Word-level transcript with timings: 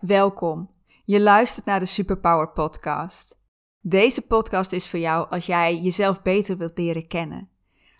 Welkom. 0.00 0.70
Je 1.04 1.20
luistert 1.20 1.66
naar 1.66 1.80
de 1.80 1.86
Superpower 1.86 2.48
Podcast. 2.48 3.40
Deze 3.80 4.22
podcast 4.22 4.72
is 4.72 4.88
voor 4.88 4.98
jou 4.98 5.30
als 5.30 5.46
jij 5.46 5.80
jezelf 5.80 6.22
beter 6.22 6.56
wilt 6.56 6.78
leren 6.78 7.06
kennen. 7.06 7.48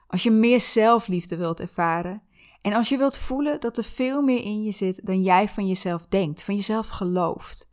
Als 0.06 0.22
je 0.22 0.30
meer 0.30 0.60
zelfliefde 0.60 1.36
wilt 1.36 1.60
ervaren. 1.60 2.22
En 2.60 2.72
als 2.72 2.88
je 2.88 2.96
wilt 2.96 3.18
voelen 3.18 3.60
dat 3.60 3.76
er 3.76 3.84
veel 3.84 4.22
meer 4.22 4.42
in 4.42 4.62
je 4.62 4.70
zit 4.70 5.06
dan 5.06 5.22
jij 5.22 5.48
van 5.48 5.66
jezelf 5.66 6.06
denkt, 6.06 6.42
van 6.42 6.54
jezelf 6.54 6.88
gelooft. 6.88 7.70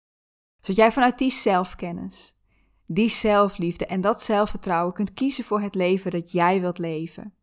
Zodat 0.62 0.76
jij 0.76 0.92
vanuit 0.92 1.18
die 1.18 1.32
zelfkennis, 1.32 2.38
die 2.86 3.10
zelfliefde 3.10 3.86
en 3.86 4.02
dat 4.02 4.22
zelfvertrouwen 4.22 4.94
kunt 4.94 5.14
kiezen 5.14 5.44
voor 5.44 5.62
het 5.62 5.76
leven 5.76 6.12
dat 6.12 6.32
jij 6.32 6.62
wilt 6.62 6.78
leven. 6.78 7.34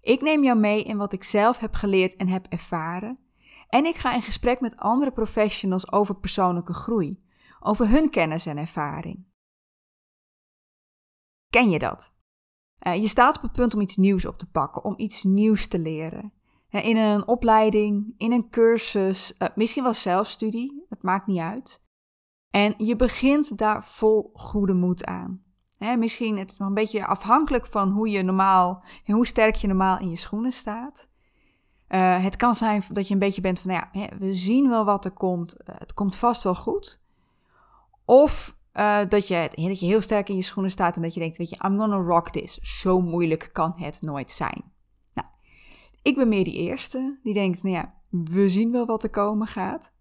Ik 0.00 0.20
neem 0.20 0.44
jou 0.44 0.58
mee 0.58 0.82
in 0.82 0.96
wat 0.96 1.12
ik 1.12 1.24
zelf 1.24 1.58
heb 1.58 1.74
geleerd 1.74 2.16
en 2.16 2.28
heb 2.28 2.46
ervaren. 2.48 3.23
En 3.74 3.84
ik 3.84 3.96
ga 3.96 4.14
in 4.14 4.22
gesprek 4.22 4.60
met 4.60 4.76
andere 4.76 5.12
professionals 5.12 5.92
over 5.92 6.16
persoonlijke 6.16 6.72
groei, 6.72 7.24
over 7.60 7.88
hun 7.88 8.10
kennis 8.10 8.46
en 8.46 8.56
ervaring. 8.56 9.26
Ken 11.50 11.70
je 11.70 11.78
dat? 11.78 12.14
Uh, 12.86 12.94
je 12.94 13.08
staat 13.08 13.36
op 13.36 13.42
het 13.42 13.52
punt 13.52 13.74
om 13.74 13.80
iets 13.80 13.96
nieuws 13.96 14.26
op 14.26 14.38
te 14.38 14.50
pakken, 14.50 14.84
om 14.84 14.94
iets 14.96 15.24
nieuws 15.24 15.66
te 15.66 15.78
leren. 15.78 16.32
Uh, 16.70 16.84
in 16.84 16.96
een 16.96 17.28
opleiding, 17.28 18.14
in 18.16 18.32
een 18.32 18.50
cursus, 18.50 19.34
uh, 19.38 19.48
misschien 19.54 19.82
wel 19.82 19.94
zelfstudie, 19.94 20.84
het 20.88 21.02
maakt 21.02 21.26
niet 21.26 21.40
uit. 21.40 21.84
En 22.50 22.74
je 22.78 22.96
begint 22.96 23.58
daar 23.58 23.84
vol 23.84 24.30
goede 24.34 24.74
moed 24.74 25.04
aan. 25.04 25.42
Misschien 25.98 26.38
het 26.38 26.50
is 26.50 26.56
nog 26.56 26.68
een 26.68 26.74
beetje 26.74 27.06
afhankelijk 27.06 27.66
van 27.66 27.90
hoe 27.90 28.08
je 28.08 28.22
normaal, 28.22 28.84
hoe 29.04 29.26
sterk 29.26 29.54
je 29.54 29.66
normaal 29.66 29.98
in 29.98 30.08
je 30.08 30.16
schoenen 30.16 30.52
staat. 30.52 31.12
Uh, 31.94 32.22
het 32.22 32.36
kan 32.36 32.54
zijn 32.54 32.82
dat 32.88 33.08
je 33.08 33.14
een 33.14 33.20
beetje 33.20 33.40
bent 33.40 33.60
van, 33.60 33.70
nou 33.70 33.86
ja, 33.92 34.08
we 34.18 34.34
zien 34.34 34.68
wel 34.68 34.84
wat 34.84 35.04
er 35.04 35.10
komt. 35.10 35.56
Uh, 35.60 35.74
het 35.78 35.94
komt 35.94 36.16
vast 36.16 36.42
wel 36.42 36.54
goed. 36.54 37.02
Of 38.04 38.56
uh, 38.72 39.00
dat, 39.08 39.28
je, 39.28 39.50
dat 39.54 39.80
je 39.80 39.86
heel 39.86 40.00
sterk 40.00 40.28
in 40.28 40.36
je 40.36 40.42
schoenen 40.42 40.70
staat 40.70 40.96
en 40.96 41.02
dat 41.02 41.14
je 41.14 41.20
denkt, 41.20 41.36
weet 41.36 41.50
je, 41.50 41.64
I'm 41.64 41.78
gonna 41.78 41.96
rock 41.96 42.30
this. 42.30 42.54
Zo 42.54 43.00
moeilijk 43.00 43.50
kan 43.52 43.72
het 43.76 44.02
nooit 44.02 44.30
zijn. 44.30 44.72
Nou, 45.12 45.28
ik 46.02 46.16
ben 46.16 46.28
meer 46.28 46.44
die 46.44 46.54
eerste 46.54 47.18
die 47.22 47.34
denkt, 47.34 47.62
nou 47.62 47.74
ja, 47.74 47.94
we 48.08 48.48
zien 48.48 48.72
wel 48.72 48.86
wat 48.86 49.02
er 49.02 49.10
komen 49.10 49.46
gaat. 49.46 49.92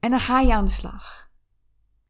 En 0.00 0.10
dan 0.10 0.20
ga 0.20 0.40
je 0.40 0.54
aan 0.54 0.64
de 0.64 0.70
slag. 0.70 1.28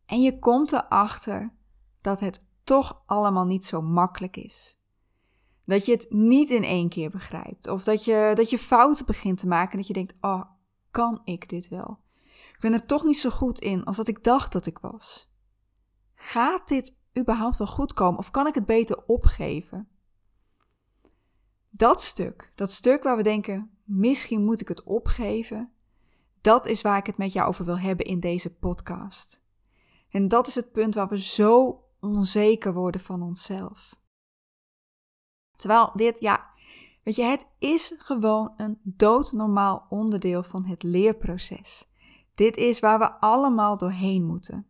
En 0.07 0.23
je 0.23 0.39
komt 0.39 0.73
erachter 0.73 1.53
dat 2.01 2.21
het 2.21 2.47
toch 2.65 3.03
allemaal 3.07 3.47
niet 3.47 3.65
zo 3.65 3.83
makkelijk 3.83 4.37
is. 4.37 4.78
Dat 5.69 5.87
je 5.87 5.93
het 5.93 6.07
niet 6.11 6.51
in 6.51 6.65
één 6.65 6.89
keer 6.89 7.11
begrijpt. 7.11 7.69
Of 7.69 7.85
dat 7.85 8.05
je, 8.05 8.33
dat 8.35 8.51
je 8.51 8.59
fouten 8.59 9.07
begint 9.07 9.39
te 9.39 9.47
maken 9.47 9.71
en 9.71 9.79
dat 9.79 9.87
je 9.87 9.93
denkt: 9.93 10.15
oh, 10.21 10.43
kan 10.91 11.21
ik 11.25 11.49
dit 11.49 11.69
wel? 11.69 11.99
Ik 12.25 12.57
ben 12.61 12.73
er 12.73 12.87
toch 12.87 13.05
niet 13.05 13.19
zo 13.19 13.31
goed 13.31 13.59
in 13.59 13.85
als 13.85 13.97
dat 13.97 14.09
ik 14.09 14.25
dacht 14.25 14.53
dat 14.53 14.67
ik 14.67 14.79
was. 14.79 15.31
Gaat 16.15 16.69
dit 16.69 16.97
überhaupt 17.19 17.57
wel 17.57 17.67
goed 17.67 17.93
komen 17.93 18.19
of 18.19 18.31
kan 18.31 18.47
ik 18.47 18.55
het 18.55 18.67
beter 18.67 19.05
opgeven? 19.07 19.89
Dat 21.71 22.03
stuk, 22.03 22.53
dat 22.55 22.71
stuk 22.71 23.03
waar 23.03 23.17
we 23.17 23.23
denken: 23.23 23.71
misschien 23.85 24.45
moet 24.45 24.61
ik 24.61 24.69
het 24.69 24.83
opgeven, 24.83 25.73
dat 26.41 26.67
is 26.67 26.83
waar 26.83 26.99
ik 26.99 27.07
het 27.07 27.19
met 27.19 27.33
jou 27.33 27.49
over 27.49 27.65
wil 27.65 27.79
hebben 27.79 28.07
in 28.07 28.21
deze 28.21 28.55
podcast. 28.55 29.43
En 30.11 30.29
dat 30.29 30.47
is 30.47 30.55
het 30.55 30.73
punt 30.73 30.95
waar 30.95 31.09
we 31.09 31.19
zo 31.19 31.83
onzeker 32.01 32.73
worden 32.73 33.01
van 33.01 33.23
onszelf. 33.23 33.97
Terwijl 35.59 35.91
dit, 35.95 36.21
ja, 36.21 36.47
weet 37.03 37.17
je, 37.17 37.23
het 37.23 37.47
is 37.59 37.95
gewoon 37.99 38.53
een 38.57 38.79
doodnormaal 38.83 39.87
onderdeel 39.89 40.43
van 40.43 40.65
het 40.65 40.83
leerproces. 40.83 41.89
Dit 42.35 42.57
is 42.57 42.81
waar 42.81 42.99
we 42.99 43.13
allemaal 43.13 43.77
doorheen 43.77 44.27
moeten. 44.27 44.67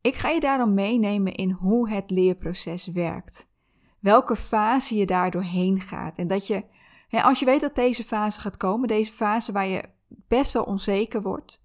Ik 0.00 0.14
ga 0.14 0.28
je 0.28 0.40
daarom 0.40 0.74
meenemen 0.74 1.34
in 1.34 1.50
hoe 1.50 1.90
het 1.90 2.10
leerproces 2.10 2.86
werkt. 2.86 3.48
Welke 4.00 4.36
fase 4.36 4.96
je 4.96 5.06
daar 5.06 5.30
doorheen 5.30 5.80
gaat. 5.80 6.18
En 6.18 6.26
dat 6.26 6.46
je, 6.46 6.64
als 7.10 7.38
je 7.38 7.44
weet 7.44 7.60
dat 7.60 7.74
deze 7.74 8.04
fase 8.04 8.40
gaat 8.40 8.56
komen, 8.56 8.88
deze 8.88 9.12
fase 9.12 9.52
waar 9.52 9.66
je 9.66 9.84
best 10.08 10.52
wel 10.52 10.64
onzeker 10.64 11.22
wordt, 11.22 11.62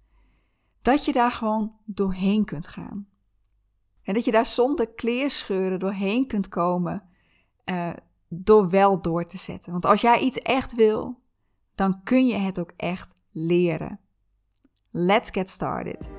dat 0.82 1.04
je 1.04 1.12
daar 1.12 1.30
gewoon 1.30 1.76
doorheen 1.84 2.44
kunt 2.44 2.68
gaan. 2.68 3.08
En 4.02 4.14
dat 4.14 4.24
je 4.24 4.30
daar 4.30 4.46
zonder 4.46 4.94
kleerscheuren 4.94 5.78
doorheen 5.78 6.26
kunt 6.26 6.48
komen 6.48 7.09
uh, 7.70 7.90
door 8.28 8.68
wel 8.68 9.00
door 9.02 9.24
te 9.24 9.38
zetten. 9.38 9.72
Want 9.72 9.86
als 9.86 10.00
jij 10.00 10.18
iets 10.18 10.38
echt 10.38 10.74
wil, 10.74 11.20
dan 11.74 12.02
kun 12.02 12.26
je 12.26 12.36
het 12.36 12.60
ook 12.60 12.72
echt 12.76 13.14
leren. 13.30 14.00
Let's 14.90 15.30
get 15.30 15.50
started. 15.50 16.10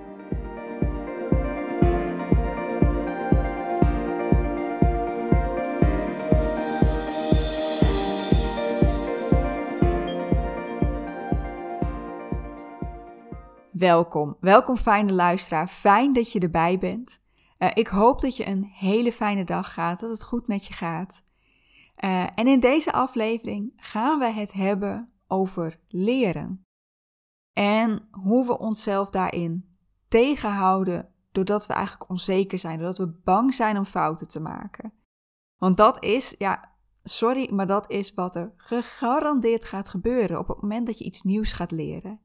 Welkom, 13.72 14.38
welkom 14.40 14.78
fijne 14.78 15.14
luisteraar. 15.14 15.68
Fijn 15.68 16.14
dat 16.14 16.32
je 16.32 16.40
erbij 16.40 16.78
bent. 16.78 17.22
Uh, 17.60 17.70
ik 17.74 17.88
hoop 17.88 18.22
dat 18.22 18.38
je 18.38 18.48
een 18.48 18.64
hele 18.64 19.12
fijne 19.12 19.44
dag 19.44 19.74
gaat, 19.74 20.00
dat 20.00 20.10
het 20.10 20.24
goed 20.24 20.48
met 20.48 20.66
je 20.66 20.74
gaat. 20.74 21.24
Uh, 22.04 22.24
en 22.36 22.48
in 22.48 22.60
deze 22.60 22.92
aflevering 22.92 23.74
gaan 23.76 24.20
we 24.20 24.26
het 24.26 24.54
hebben 24.54 25.12
over 25.28 25.80
leren. 25.88 26.66
En 27.54 28.08
hoe 28.12 28.46
we 28.46 28.60
onszelf 28.60 29.10
daarin 29.10 29.78
tegenhouden 30.08 31.10
doordat 31.32 31.66
we 31.68 31.74
eigenlijk 31.74 32.10
onzeker 32.10 32.60
zijn, 32.60 32.78
doordat 32.78 32.98
we 32.98 33.20
bang 33.24 33.54
zijn 33.54 33.78
om 33.78 33.86
fouten 33.86 34.28
te 34.28 34.40
maken. 34.40 34.94
Want 35.58 35.78
dat 35.78 36.04
is, 36.04 36.36
ja, 36.38 36.72
sorry, 37.04 37.54
maar 37.54 37.68
dat 37.68 37.90
is 37.90 38.14
wat 38.14 38.36
er 38.36 38.54
gegarandeerd 38.58 39.66
gaat 39.66 39.90
gebeuren 39.90 40.40
op 40.40 40.48
het 40.48 40.62
moment 40.62 40.86
dat 40.86 40.98
je 40.98 41.06
iets 41.06 41.22
nieuws 41.22 41.52
gaat 41.52 41.72
leren. 41.72 42.20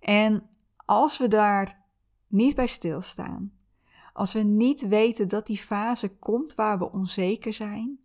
En 0.00 0.48
als 0.76 1.18
we 1.18 1.28
daar 1.28 1.84
niet 2.26 2.54
bij 2.54 2.66
stilstaan, 2.66 3.52
als 4.12 4.32
we 4.32 4.40
niet 4.40 4.88
weten 4.88 5.28
dat 5.28 5.46
die 5.46 5.58
fase 5.58 6.16
komt 6.16 6.54
waar 6.54 6.78
we 6.78 6.92
onzeker 6.92 7.52
zijn, 7.52 7.98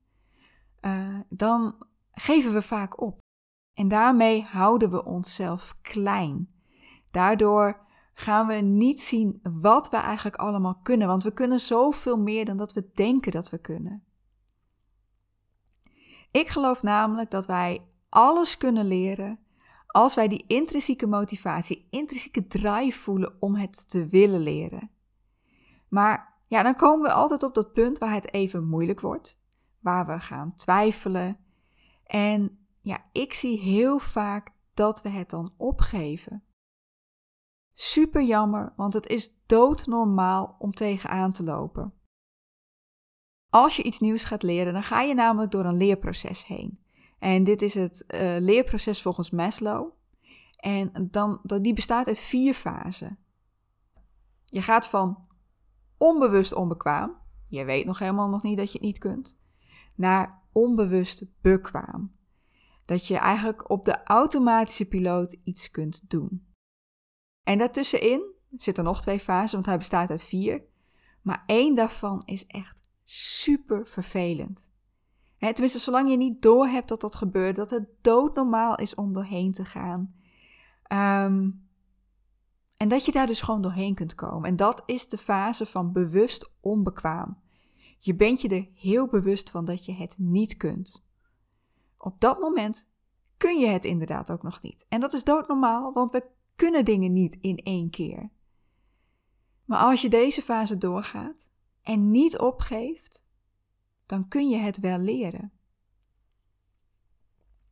uh, 0.87 1.19
dan 1.29 1.75
geven 2.11 2.53
we 2.53 2.61
vaak 2.61 3.01
op. 3.01 3.19
En 3.73 3.87
daarmee 3.87 4.43
houden 4.43 4.91
we 4.91 5.05
onszelf 5.05 5.77
klein. 5.81 6.49
Daardoor 7.11 7.85
gaan 8.13 8.47
we 8.47 8.53
niet 8.53 9.01
zien 9.01 9.39
wat 9.43 9.89
we 9.89 9.97
eigenlijk 9.97 10.35
allemaal 10.35 10.79
kunnen, 10.83 11.07
want 11.07 11.23
we 11.23 11.33
kunnen 11.33 11.59
zoveel 11.59 12.17
meer 12.17 12.45
dan 12.45 12.57
dat 12.57 12.73
we 12.73 12.91
denken 12.93 13.31
dat 13.31 13.49
we 13.49 13.57
kunnen. 13.57 14.03
Ik 16.31 16.47
geloof 16.47 16.83
namelijk 16.83 17.31
dat 17.31 17.45
wij 17.45 17.87
alles 18.09 18.57
kunnen 18.57 18.85
leren 18.85 19.39
als 19.87 20.15
wij 20.15 20.27
die 20.27 20.43
intrinsieke 20.47 21.07
motivatie, 21.07 21.87
intrinsieke 21.89 22.47
drive 22.47 22.99
voelen 22.99 23.35
om 23.39 23.55
het 23.55 23.89
te 23.89 24.07
willen 24.07 24.39
leren. 24.39 24.91
Maar 25.87 26.33
ja, 26.47 26.63
dan 26.63 26.75
komen 26.75 27.07
we 27.07 27.13
altijd 27.13 27.43
op 27.43 27.53
dat 27.53 27.73
punt 27.73 27.97
waar 27.97 28.13
het 28.13 28.33
even 28.33 28.67
moeilijk 28.67 29.01
wordt, 29.01 29.39
waar 29.79 30.05
we 30.05 30.19
gaan 30.19 30.53
twijfelen. 30.53 31.37
En 32.05 32.67
ja, 32.81 33.05
ik 33.11 33.33
zie 33.33 33.59
heel 33.59 33.99
vaak 33.99 34.51
dat 34.73 35.01
we 35.01 35.09
het 35.09 35.29
dan 35.29 35.53
opgeven. 35.57 36.43
Super 37.73 38.23
jammer, 38.23 38.73
want 38.75 38.93
het 38.93 39.07
is 39.07 39.35
doodnormaal 39.45 40.55
om 40.59 40.73
tegenaan 40.73 41.31
te 41.31 41.43
lopen. 41.43 41.93
Als 43.49 43.75
je 43.75 43.83
iets 43.83 43.99
nieuws 43.99 44.23
gaat 44.23 44.43
leren, 44.43 44.73
dan 44.73 44.83
ga 44.83 45.01
je 45.01 45.13
namelijk 45.13 45.51
door 45.51 45.65
een 45.65 45.77
leerproces 45.77 46.45
heen. 46.45 46.79
En 47.19 47.43
dit 47.43 47.61
is 47.61 47.73
het 47.73 48.03
uh, 48.07 48.37
leerproces 48.39 49.01
volgens 49.01 49.31
Maslow. 49.31 49.89
En 50.57 51.07
dan, 51.11 51.39
die 51.43 51.73
bestaat 51.73 52.07
uit 52.07 52.19
vier 52.19 52.53
fasen. 52.53 53.17
Je 54.45 54.61
gaat 54.61 54.87
van 54.87 55.27
onbewust 55.97 56.53
onbekwaam, 56.53 57.17
je 57.47 57.65
weet 57.65 57.85
nog 57.85 57.99
helemaal 57.99 58.29
nog 58.29 58.43
niet 58.43 58.57
dat 58.57 58.71
je 58.71 58.77
het 58.77 58.87
niet 58.87 58.97
kunt, 58.97 59.39
naar 59.97 60.41
onbewust 60.51 61.25
bekwaam. 61.41 62.15
Dat 62.85 63.07
je 63.07 63.17
eigenlijk 63.17 63.69
op 63.69 63.85
de 63.85 64.03
automatische 64.03 64.85
piloot 64.85 65.37
iets 65.43 65.71
kunt 65.71 66.09
doen. 66.09 66.47
En 67.43 67.57
daartussenin 67.57 68.33
zitten 68.55 68.83
nog 68.83 69.01
twee 69.01 69.19
fasen, 69.19 69.55
want 69.55 69.65
hij 69.65 69.77
bestaat 69.77 70.09
uit 70.09 70.23
vier. 70.23 70.63
Maar 71.21 71.43
één 71.45 71.75
daarvan 71.75 72.21
is 72.25 72.45
echt 72.45 72.83
super 73.03 73.87
vervelend 73.87 74.69
tenminste, 75.37 75.79
zolang 75.79 76.09
je 76.09 76.17
niet 76.17 76.41
doorhebt 76.41 76.89
dat 76.89 77.01
dat 77.01 77.15
gebeurt, 77.15 77.55
dat 77.55 77.69
het 77.69 77.87
doodnormaal 78.01 78.75
is 78.75 78.95
om 78.95 79.13
doorheen 79.13 79.51
te 79.51 79.65
gaan. 79.65 80.15
Ehm, 80.83 81.49
en 82.77 82.87
dat 82.87 83.05
je 83.05 83.11
daar 83.11 83.27
dus 83.27 83.41
gewoon 83.41 83.61
doorheen 83.61 83.95
kunt 83.95 84.15
komen. 84.15 84.49
En 84.49 84.55
dat 84.55 84.83
is 84.85 85.07
de 85.07 85.17
fase 85.17 85.65
van 85.65 85.91
bewust 85.91 86.51
onbekwaam. 86.59 87.37
Je 87.97 88.15
bent 88.15 88.41
je 88.41 88.49
er 88.49 88.67
heel 88.73 89.07
bewust 89.07 89.49
van 89.51 89.65
dat 89.65 89.85
je 89.85 89.93
het 89.93 90.15
niet 90.17 90.57
kunt. 90.57 91.05
Op 91.97 92.19
dat 92.19 92.39
moment 92.39 92.87
kun 93.37 93.59
je 93.59 93.67
het 93.67 93.85
inderdaad 93.85 94.31
ook 94.31 94.43
nog 94.43 94.61
niet. 94.61 94.85
En 94.89 94.99
dat 94.99 95.13
is 95.13 95.23
doodnormaal, 95.23 95.93
want 95.93 96.11
we 96.11 96.23
kunnen 96.55 96.85
dingen 96.85 97.13
niet 97.13 97.37
in 97.41 97.57
één 97.57 97.89
keer. 97.89 98.29
Maar 99.65 99.79
als 99.79 100.01
je 100.01 100.09
deze 100.09 100.41
fase 100.41 100.77
doorgaat 100.77 101.49
en 101.81 102.11
niet 102.11 102.37
opgeeft, 102.37 103.25
dan 104.05 104.27
kun 104.27 104.49
je 104.49 104.57
het 104.57 104.79
wel 104.79 104.97
leren. 104.97 105.51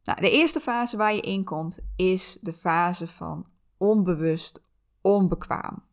Nou, 0.04 0.22
de 0.22 0.31
eerste 0.31 0.60
fase 0.60 0.98
waar 0.98 1.13
je 1.13 1.22
in 1.22 1.44
komt 1.44 1.80
is 1.95 2.38
de 2.42 2.54
fase 2.54 3.07
van 3.07 3.45
onbewust 3.77 4.63
onbekwaam. 5.01 5.83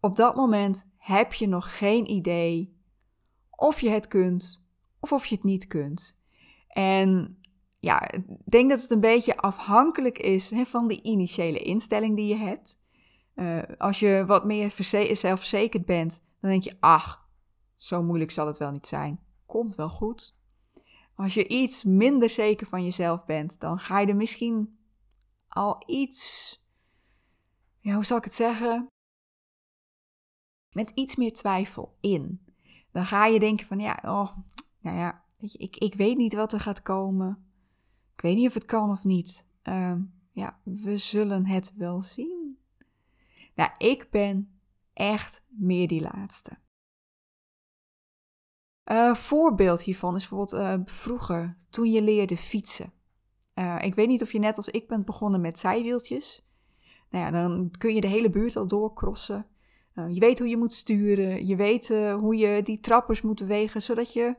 Op 0.00 0.16
dat 0.16 0.36
moment 0.36 0.86
heb 0.96 1.32
je 1.32 1.46
nog 1.46 1.78
geen 1.78 2.10
idee 2.10 2.75
of 3.56 3.80
je 3.80 3.88
het 3.88 4.06
kunt 4.06 4.64
of 5.00 5.12
of 5.12 5.26
je 5.26 5.34
het 5.34 5.44
niet 5.44 5.66
kunt. 5.66 6.20
En 6.68 7.38
ja, 7.78 8.10
ik 8.10 8.24
denk 8.44 8.70
dat 8.70 8.80
het 8.82 8.90
een 8.90 9.00
beetje 9.00 9.36
afhankelijk 9.36 10.18
is 10.18 10.50
hè, 10.50 10.64
van 10.64 10.88
de 10.88 11.02
initiële 11.02 11.58
instelling 11.58 12.16
die 12.16 12.26
je 12.26 12.36
hebt. 12.36 12.80
Uh, 13.34 13.62
als 13.78 14.00
je 14.00 14.24
wat 14.26 14.44
meer 14.44 14.72
zelfverzekerd 15.12 15.84
bent, 15.84 16.22
dan 16.40 16.50
denk 16.50 16.62
je, 16.62 16.76
ach, 16.80 17.28
zo 17.76 18.02
moeilijk 18.02 18.30
zal 18.30 18.46
het 18.46 18.58
wel 18.58 18.70
niet 18.70 18.86
zijn. 18.86 19.20
Komt 19.46 19.74
wel 19.74 19.88
goed. 19.88 20.36
Als 21.14 21.34
je 21.34 21.48
iets 21.48 21.84
minder 21.84 22.28
zeker 22.28 22.66
van 22.66 22.82
jezelf 22.84 23.24
bent, 23.24 23.60
dan 23.60 23.78
ga 23.78 23.98
je 23.98 24.06
er 24.06 24.16
misschien 24.16 24.78
al 25.48 25.82
iets, 25.86 26.50
ja, 27.80 27.94
hoe 27.94 28.04
zal 28.04 28.16
ik 28.16 28.24
het 28.24 28.34
zeggen? 28.34 28.86
Met 30.72 30.90
iets 30.90 31.16
meer 31.16 31.32
twijfel 31.32 31.96
in. 32.00 32.45
Dan 32.96 33.06
ga 33.06 33.26
je 33.26 33.38
denken 33.38 33.66
van, 33.66 33.80
ja, 33.80 33.98
oh, 34.02 34.36
nou 34.80 34.96
ja, 34.96 35.24
weet 35.36 35.52
je, 35.52 35.58
ik, 35.58 35.76
ik 35.76 35.94
weet 35.94 36.16
niet 36.16 36.34
wat 36.34 36.52
er 36.52 36.60
gaat 36.60 36.82
komen. 36.82 37.46
Ik 38.14 38.20
weet 38.20 38.36
niet 38.36 38.46
of 38.46 38.54
het 38.54 38.64
kan 38.64 38.90
of 38.90 39.04
niet. 39.04 39.46
Uh, 39.64 39.94
ja, 40.32 40.60
we 40.62 40.96
zullen 40.96 41.46
het 41.46 41.74
wel 41.76 42.00
zien. 42.00 42.58
Nou, 43.54 43.70
ik 43.78 44.10
ben 44.10 44.60
echt 44.92 45.44
meer 45.48 45.88
die 45.88 46.00
laatste. 46.00 46.58
Uh, 48.84 49.14
voorbeeld 49.14 49.82
hiervan 49.82 50.14
is 50.14 50.28
bijvoorbeeld 50.28 50.60
uh, 50.60 50.94
vroeger, 50.94 51.58
toen 51.70 51.90
je 51.90 52.02
leerde 52.02 52.36
fietsen. 52.36 52.92
Uh, 53.54 53.82
ik 53.82 53.94
weet 53.94 54.08
niet 54.08 54.22
of 54.22 54.32
je 54.32 54.38
net 54.38 54.56
als 54.56 54.68
ik 54.68 54.88
bent 54.88 55.04
begonnen 55.04 55.40
met 55.40 55.58
zijwieltjes. 55.58 56.46
Nou 57.10 57.24
ja, 57.24 57.30
dan 57.30 57.70
kun 57.78 57.94
je 57.94 58.00
de 58.00 58.06
hele 58.06 58.30
buurt 58.30 58.56
al 58.56 58.66
doorcrossen. 59.96 60.14
je 60.14 60.20
weet 60.20 60.38
hoe 60.38 60.48
je 60.48 60.56
moet 60.56 60.72
sturen. 60.72 61.46
Je 61.46 61.56
weet 61.56 61.88
hoe 62.12 62.36
je 62.36 62.62
die 62.62 62.80
trappers 62.80 63.22
moet 63.22 63.38
bewegen, 63.38 63.82
zodat 63.82 64.12
je 64.12 64.36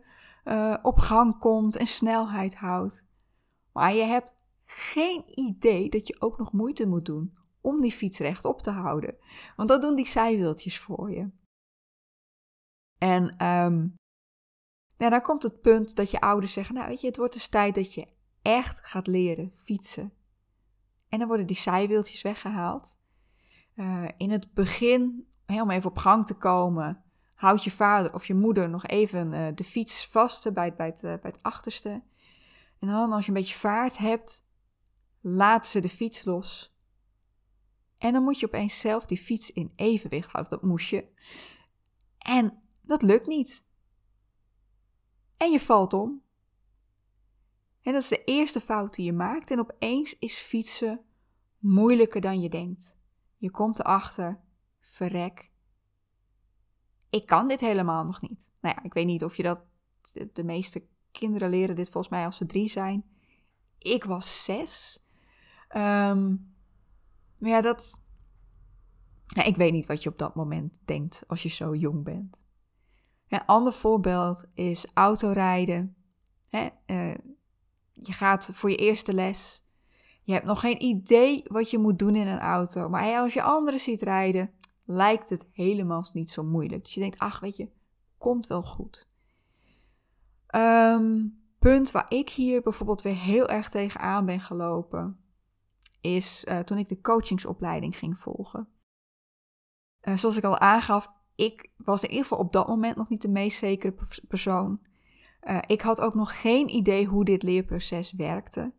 op 0.82 0.98
gang 0.98 1.40
komt 1.40 1.76
en 1.76 1.88
snelheid 1.88 2.56
houdt. 2.56 3.06
Maar 3.74 3.94
je 3.94 4.04
hebt 4.04 4.36
geen 4.66 5.24
idee 5.40 5.90
dat 5.90 6.08
je 6.08 6.22
ook 6.22 6.38
nog 6.38 6.52
moeite 6.52 6.88
moet 6.88 7.06
doen 7.06 7.38
om 7.62 7.82
die 7.82 7.92
fiets 7.92 8.20
rechtop 8.20 8.62
te 8.62 8.72
houden. 8.72 9.16
Want 9.56 9.70
dat 9.70 9.82
doen 9.82 9.96
die 9.96 10.06
zijwieltjes 10.06 10.80
voor 10.80 11.12
je. 11.12 11.30
En 12.98 13.46
um, 13.46 13.96
nou, 14.98 15.12
dan 15.12 15.22
komt 15.22 15.44
het 15.44 15.62
punt 15.62 15.96
dat 15.96 16.12
je 16.12 16.20
ouders 16.20 16.54
zeggen: 16.54 16.76
Nou, 16.76 16.88
weet 16.88 17.02
je, 17.02 17.08
het 17.08 17.18
wordt 17.18 17.34
dus 17.34 17.48
tijd 17.48 17.76
dat 17.76 17.94
je 17.94 18.08
echt 18.42 18.86
gaat 18.86 19.08
leren 19.08 19.54
fietsen. 19.56 20.14
En 21.10 21.20
dan 21.20 21.28
worden 21.28 21.48
die 21.48 21.56
zijwieltjes 21.56 22.22
weggehaald. 22.22 22.98
In 24.18 24.32
het 24.32 24.54
begin, 24.54 25.28
om 25.48 25.72
even 25.72 25.90
op 25.90 25.98
gang 25.98 26.26
te 26.26 26.34
komen, 26.34 27.04
houdt 27.34 27.64
je 27.64 27.72
vader 27.72 28.14
of 28.14 28.26
je 28.26 28.34
moeder 28.34 28.70
nog 28.70 28.86
even 28.86 29.34
uh, 29.34 29.48
de 29.56 29.64
fiets 29.64 30.08
vast 30.08 30.54
bij, 30.54 30.76
bij, 30.76 30.86
het, 30.86 31.04
uh, 31.04 31.12
bij 31.12 31.20
het 31.32 31.40
achterste. 31.42 32.04
En 32.80 32.88
dan, 32.88 33.12
als 33.12 33.26
je 33.26 33.32
een 33.32 33.38
beetje 33.38 33.56
vaart 33.56 33.98
hebt, 33.98 34.48
laat 35.22 35.68
ze 35.68 35.80
de 35.80 35.90
fiets 35.90 36.24
los. 36.24 36.76
En 37.98 38.14
dan 38.14 38.24
moet 38.24 38.40
je 38.40 38.46
opeens 38.46 38.80
zelf 38.80 39.06
die 39.06 39.18
fiets 39.18 39.52
in 39.52 39.72
evenwicht 39.76 40.32
houden. 40.32 40.54
Dat 40.54 40.70
moest 40.70 40.90
je. 40.90 41.14
En 42.18 42.62
dat 42.82 43.02
lukt 43.02 43.28
niet 43.28 43.66
en 45.38 45.52
je 45.52 45.60
valt 45.60 45.94
om. 45.94 46.22
En 47.82 47.94
dat 47.94 48.02
is 48.02 48.08
de 48.08 48.24
eerste 48.24 48.62
fout 48.62 48.94
die 48.94 49.06
je 49.06 49.14
maakt. 49.14 49.52
En 49.52 49.60
opeens 49.60 50.20
is 50.20 50.38
fietsen 50.38 51.02
moeilijker 51.58 52.22
dan 52.22 52.42
je 52.42 52.50
denkt. 52.50 52.98
Je 53.38 53.52
komt 53.52 53.80
erachter, 53.80 54.40
verrek. 54.88 55.50
Ik 57.10 57.26
kan 57.26 57.48
dit 57.48 57.60
helemaal 57.60 58.04
nog 58.04 58.22
niet. 58.22 58.52
Nou 58.62 58.76
ja, 58.78 58.84
ik 58.84 58.94
weet 58.94 59.06
niet 59.06 59.24
of 59.24 59.36
je 59.36 59.44
dat. 59.44 59.60
De 60.34 60.44
meeste 60.44 60.88
kinderen 61.12 61.50
leren 61.50 61.76
dit 61.76 61.90
volgens 61.90 62.14
mij 62.14 62.26
als 62.26 62.38
ze 62.38 62.46
drie 62.46 62.70
zijn. 62.70 63.06
Ik 63.78 64.04
was 64.04 64.44
zes. 64.44 65.04
Um, 65.76 66.56
maar 67.38 67.50
ja, 67.50 67.62
dat. 67.62 68.02
ik 69.46 69.56
weet 69.56 69.72
niet 69.72 69.86
wat 69.86 70.04
je 70.04 70.10
op 70.10 70.18
dat 70.18 70.36
moment 70.36 70.80
denkt 70.86 71.24
als 71.28 71.44
je 71.44 71.50
zo 71.50 71.76
jong 71.76 72.04
bent. 72.04 72.38
Een 73.28 73.46
ander 73.46 73.74
voorbeeld 73.74 74.46
is 74.54 74.88
autorijden. 74.94 75.96
Hè? 76.50 76.70
Uh, 76.86 77.16
je 77.92 78.14
gaat 78.14 78.50
voor 78.54 78.70
je 78.70 78.78
eerste 78.78 79.14
les. 79.14 79.66
Je 80.24 80.34
hebt 80.34 80.46
nog 80.46 80.60
geen 80.60 80.84
idee 80.84 81.44
wat 81.48 81.72
je 81.72 81.78
moet 81.78 82.00
doen 82.00 82.16
in 82.16 82.28
een 82.28 82.40
auto. 82.40 82.90
Maar 82.90 83.20
als 83.20 83.34
je 83.34 83.42
anderen 83.42 83.80
ziet 83.80 84.02
rijden, 84.02 84.52
lijkt 84.88 85.30
het 85.30 85.48
helemaal 85.52 86.06
niet 86.14 86.30
zo 86.30 86.44
moeilijk. 86.44 86.84
Dus 86.84 86.94
je 86.94 87.00
denkt, 87.00 87.20
ach, 87.20 87.40
weet 87.40 87.56
je, 87.56 87.70
komt 88.18 88.48
wel 88.48 88.62
goed. 88.62 89.10
Um, 90.56 91.42
punt 91.60 91.92
waar 91.92 92.06
ik 92.10 92.30
hier 92.30 92.62
bijvoorbeeld 92.62 93.02
weer 93.02 93.16
heel 93.16 93.48
erg 93.48 93.70
tegenaan 93.70 94.26
ben 94.26 94.40
gelopen, 94.40 95.20
is 96.02 96.46
uh, 96.46 96.60
toen 96.60 96.78
ik 96.78 96.88
de 96.88 97.02
coachingsopleiding 97.02 97.98
ging 97.98 98.20
volgen. 98.20 98.68
Uh, 100.02 100.16
zoals 100.16 100.38
ik 100.38 100.44
al 100.44 100.60
aangaf, 100.60 101.12
ik 101.36 101.72
was 101.78 102.04
in 102.04 102.10
ieder 102.10 102.24
geval 102.24 102.44
op 102.44 102.54
dat 102.54 102.68
moment 102.68 102.96
nog 102.96 103.10
niet 103.10 103.22
de 103.22 103.30
meest 103.30 103.58
zekere 103.58 103.96
persoon. 104.28 104.80
Uh, 105.42 105.60
ik 105.66 105.82
had 105.82 106.02
ook 106.02 106.14
nog 106.14 106.42
geen 106.42 106.70
idee 106.70 107.06
hoe 107.06 107.26
dit 107.26 107.44
leerproces 107.44 108.12
werkte. 108.12 108.74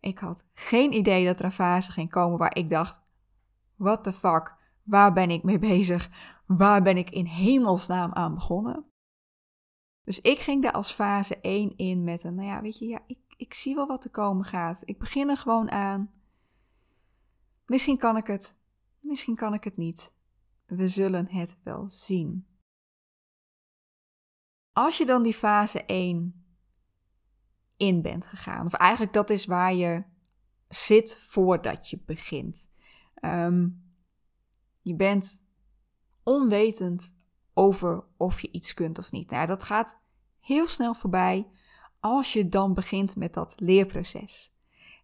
Ik 0.00 0.18
had 0.18 0.44
geen 0.54 0.92
idee 0.92 1.26
dat 1.26 1.40
er 1.40 1.50
fase 1.50 1.92
ging 1.92 2.10
komen 2.10 2.38
waar 2.38 2.56
ik 2.56 2.70
dacht: 2.70 3.02
what 3.76 4.04
the 4.04 4.12
fuck, 4.12 4.56
waar 4.88 5.12
ben 5.12 5.30
ik 5.30 5.42
mee 5.42 5.58
bezig? 5.58 6.10
Waar 6.46 6.82
ben 6.82 6.96
ik 6.96 7.10
in 7.10 7.26
hemelsnaam 7.26 8.12
aan 8.12 8.34
begonnen? 8.34 8.84
Dus 10.04 10.20
ik 10.20 10.38
ging 10.38 10.62
daar 10.62 10.72
als 10.72 10.92
fase 10.92 11.40
1 11.40 11.76
in 11.76 12.04
met 12.04 12.24
een, 12.24 12.34
nou 12.34 12.48
ja, 12.48 12.62
weet 12.62 12.78
je, 12.78 12.86
ja, 12.86 13.02
ik, 13.06 13.18
ik 13.36 13.54
zie 13.54 13.74
wel 13.74 13.86
wat 13.86 14.04
er 14.04 14.10
komen 14.10 14.44
gaat. 14.44 14.82
Ik 14.84 14.98
begin 14.98 15.28
er 15.28 15.36
gewoon 15.36 15.70
aan. 15.70 16.10
Misschien 17.66 17.98
kan 17.98 18.16
ik 18.16 18.26
het, 18.26 18.58
misschien 19.00 19.34
kan 19.34 19.54
ik 19.54 19.64
het 19.64 19.76
niet. 19.76 20.14
We 20.66 20.88
zullen 20.88 21.28
het 21.28 21.58
wel 21.62 21.88
zien. 21.88 22.46
Als 24.72 24.98
je 24.98 25.06
dan 25.06 25.22
die 25.22 25.34
fase 25.34 25.84
1 25.84 26.46
in 27.76 28.02
bent 28.02 28.26
gegaan, 28.26 28.66
of 28.66 28.72
eigenlijk 28.72 29.12
dat 29.12 29.30
is 29.30 29.46
waar 29.46 29.74
je 29.74 30.04
zit 30.68 31.18
voordat 31.18 31.90
je 31.90 31.98
begint. 32.06 32.70
Um, 33.20 33.87
je 34.82 34.94
bent 34.94 35.44
onwetend 36.22 37.16
over 37.54 38.04
of 38.16 38.40
je 38.40 38.50
iets 38.50 38.74
kunt 38.74 38.98
of 38.98 39.10
niet. 39.10 39.30
Nou, 39.30 39.46
dat 39.46 39.62
gaat 39.62 40.00
heel 40.40 40.66
snel 40.66 40.94
voorbij 40.94 41.48
als 42.00 42.32
je 42.32 42.48
dan 42.48 42.74
begint 42.74 43.16
met 43.16 43.34
dat 43.34 43.54
leerproces. 43.56 44.54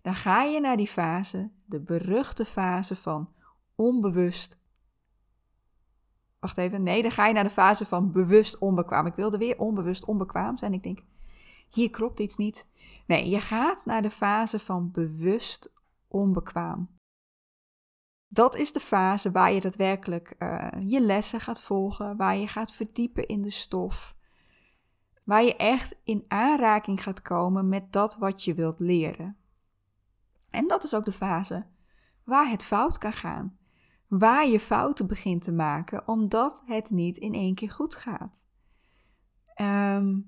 Dan 0.03 0.15
ga 0.15 0.43
je 0.43 0.61
naar 0.61 0.77
die 0.77 0.87
fase, 0.87 1.51
de 1.65 1.81
beruchte 1.81 2.45
fase 2.45 2.97
van 2.97 3.33
onbewust 3.75 4.63
Wacht 6.45 6.59
even. 6.59 6.83
Nee, 6.83 7.03
dan 7.03 7.11
ga 7.11 7.27
je 7.27 7.35
naar 7.35 7.45
de 7.45 7.51
fase 7.51 7.85
van 7.85 8.13
bewust 8.13 8.59
onbekwaam. 8.59 9.07
Ik 9.07 9.15
wilde 9.15 9.39
weer 9.39 9.59
onbewust 9.59 10.05
onbekwaam 10.05 10.57
zijn. 10.57 10.73
Ik 10.73 10.83
denk, 10.83 10.99
hier 11.69 11.91
klopt 11.91 12.21
iets 12.21 12.37
niet. 12.37 12.67
Nee, 13.07 13.29
je 13.29 13.41
gaat 13.41 13.85
naar 13.85 14.03
de 14.03 14.11
fase 14.11 14.59
van 14.59 14.91
bewust 14.91 15.73
onbekwaam. 16.09 16.89
Dat 18.35 18.57
is 18.57 18.73
de 18.73 18.81
fase 18.81 19.31
waar 19.31 19.53
je 19.53 19.61
daadwerkelijk 19.61 20.35
uh, 20.39 20.69
je 20.81 21.01
lessen 21.01 21.41
gaat 21.41 21.61
volgen, 21.61 22.17
waar 22.17 22.37
je 22.37 22.49
gaat 22.49 22.73
verdiepen 22.73 23.27
in 23.27 23.43
de 23.43 23.51
stof, 23.51 24.17
waar 25.25 25.43
je 25.43 25.57
echt 25.57 25.97
in 26.05 26.25
aanraking 26.29 27.03
gaat 27.03 27.23
komen 27.23 27.69
met 27.69 27.93
dat 27.93 28.17
wat 28.17 28.45
je 28.45 28.55
wilt 28.55 28.79
leren. 28.79 29.37
En 30.51 30.67
dat 30.67 30.85
is 30.85 30.95
ook 30.95 31.05
de 31.05 31.13
fase 31.13 31.67
waar 32.25 32.51
het 32.51 32.65
fout 32.65 32.99
kan 32.99 33.13
gaan 33.13 33.59
waar 34.19 34.49
je 34.49 34.61
fouten 34.61 35.07
begint 35.07 35.43
te 35.43 35.53
maken, 35.53 36.09
omdat 36.09 36.63
het 36.67 36.91
niet 36.91 37.17
in 37.17 37.35
één 37.35 37.55
keer 37.55 37.71
goed 37.71 37.95
gaat. 37.95 38.47
Ehm, 39.55 40.21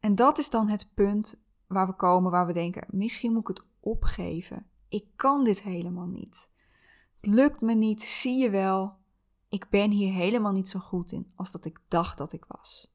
en 0.00 0.14
dat 0.14 0.38
is 0.38 0.50
dan 0.50 0.68
het 0.68 0.90
punt 0.94 1.42
waar 1.66 1.86
we 1.86 1.92
komen, 1.92 2.30
waar 2.30 2.46
we 2.46 2.52
denken: 2.52 2.86
misschien 2.90 3.32
moet 3.32 3.40
ik 3.40 3.56
het 3.56 3.66
opgeven. 3.80 4.66
Ik 4.88 5.06
kan 5.16 5.44
dit 5.44 5.62
helemaal 5.62 6.06
niet. 6.06 6.50
Het 7.20 7.30
lukt 7.30 7.60
me 7.60 7.74
niet, 7.74 8.02
zie 8.02 8.38
je 8.38 8.50
wel. 8.50 8.98
Ik 9.48 9.68
ben 9.68 9.90
hier 9.90 10.12
helemaal 10.12 10.52
niet 10.52 10.68
zo 10.68 10.78
goed 10.78 11.12
in 11.12 11.32
als 11.34 11.52
dat 11.52 11.64
ik 11.64 11.80
dacht 11.88 12.18
dat 12.18 12.32
ik 12.32 12.44
was. 12.48 12.94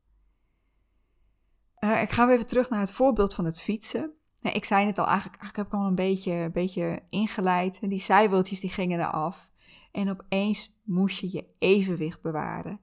Uh, 1.79 2.01
ik 2.01 2.11
ga 2.11 2.25
weer 2.25 2.35
even 2.35 2.47
terug 2.47 2.69
naar 2.69 2.79
het 2.79 2.91
voorbeeld 2.91 3.33
van 3.33 3.45
het 3.45 3.61
fietsen. 3.61 4.13
Ik 4.41 4.65
zei 4.65 4.85
het 4.85 4.97
al, 4.97 5.07
eigenlijk, 5.07 5.41
eigenlijk 5.41 5.55
heb 5.55 5.79
ik 5.79 5.83
al 5.83 5.89
een 5.89 5.95
beetje, 5.95 6.49
beetje 6.53 7.03
ingeleid. 7.09 7.89
Die 7.89 7.99
zijwieltjes 7.99 8.59
die 8.59 8.69
gingen 8.69 8.99
eraf. 8.99 9.51
En 9.91 10.09
opeens 10.09 10.79
moest 10.83 11.19
je 11.19 11.31
je 11.31 11.45
evenwicht 11.57 12.21
bewaren. 12.21 12.79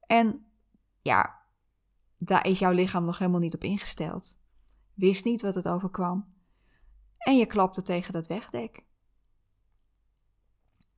En 0.00 0.46
ja, 1.02 1.40
daar 2.18 2.46
is 2.46 2.58
jouw 2.58 2.72
lichaam 2.72 3.04
nog 3.04 3.18
helemaal 3.18 3.40
niet 3.40 3.54
op 3.54 3.64
ingesteld. 3.64 4.38
Wist 4.94 5.24
niet 5.24 5.42
wat 5.42 5.54
het 5.54 5.68
overkwam. 5.68 6.34
En 7.18 7.36
je 7.36 7.46
klapte 7.46 7.82
tegen 7.82 8.12
dat 8.12 8.26
wegdek. 8.26 8.85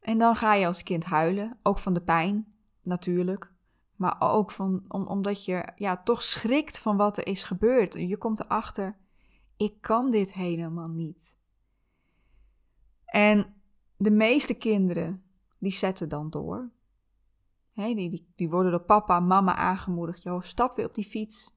En 0.08 0.18
dan 0.18 0.34
ga 0.34 0.54
je 0.54 0.66
als 0.66 0.82
kind 0.82 1.04
huilen, 1.04 1.58
ook 1.62 1.78
van 1.78 1.92
de 1.92 2.02
pijn, 2.02 2.54
natuurlijk. 2.82 3.52
Maar 3.96 4.16
ook 4.20 4.50
van, 4.50 4.84
om, 4.88 5.06
omdat 5.06 5.44
je 5.44 5.72
ja, 5.76 6.02
toch 6.02 6.22
schrikt 6.22 6.78
van 6.78 6.96
wat 6.96 7.16
er 7.16 7.26
is 7.26 7.42
gebeurd. 7.42 7.94
Je 7.94 8.16
komt 8.16 8.40
erachter, 8.40 8.96
ik 9.56 9.80
kan 9.80 10.10
dit 10.10 10.34
helemaal 10.34 10.88
niet. 10.88 11.36
En 13.04 13.54
de 13.96 14.10
meeste 14.10 14.54
kinderen, 14.54 15.22
die 15.58 15.72
zetten 15.72 16.08
dan 16.08 16.30
door. 16.30 16.70
die, 17.74 17.94
die, 17.94 18.32
die 18.36 18.50
worden 18.50 18.70
door 18.70 18.84
papa 18.84 19.16
en 19.16 19.26
mama 19.26 19.54
aangemoedigd. 19.54 20.22
Joh, 20.22 20.42
stap 20.42 20.76
weer 20.76 20.86
op 20.86 20.94
die 20.94 21.08
fiets. 21.08 21.56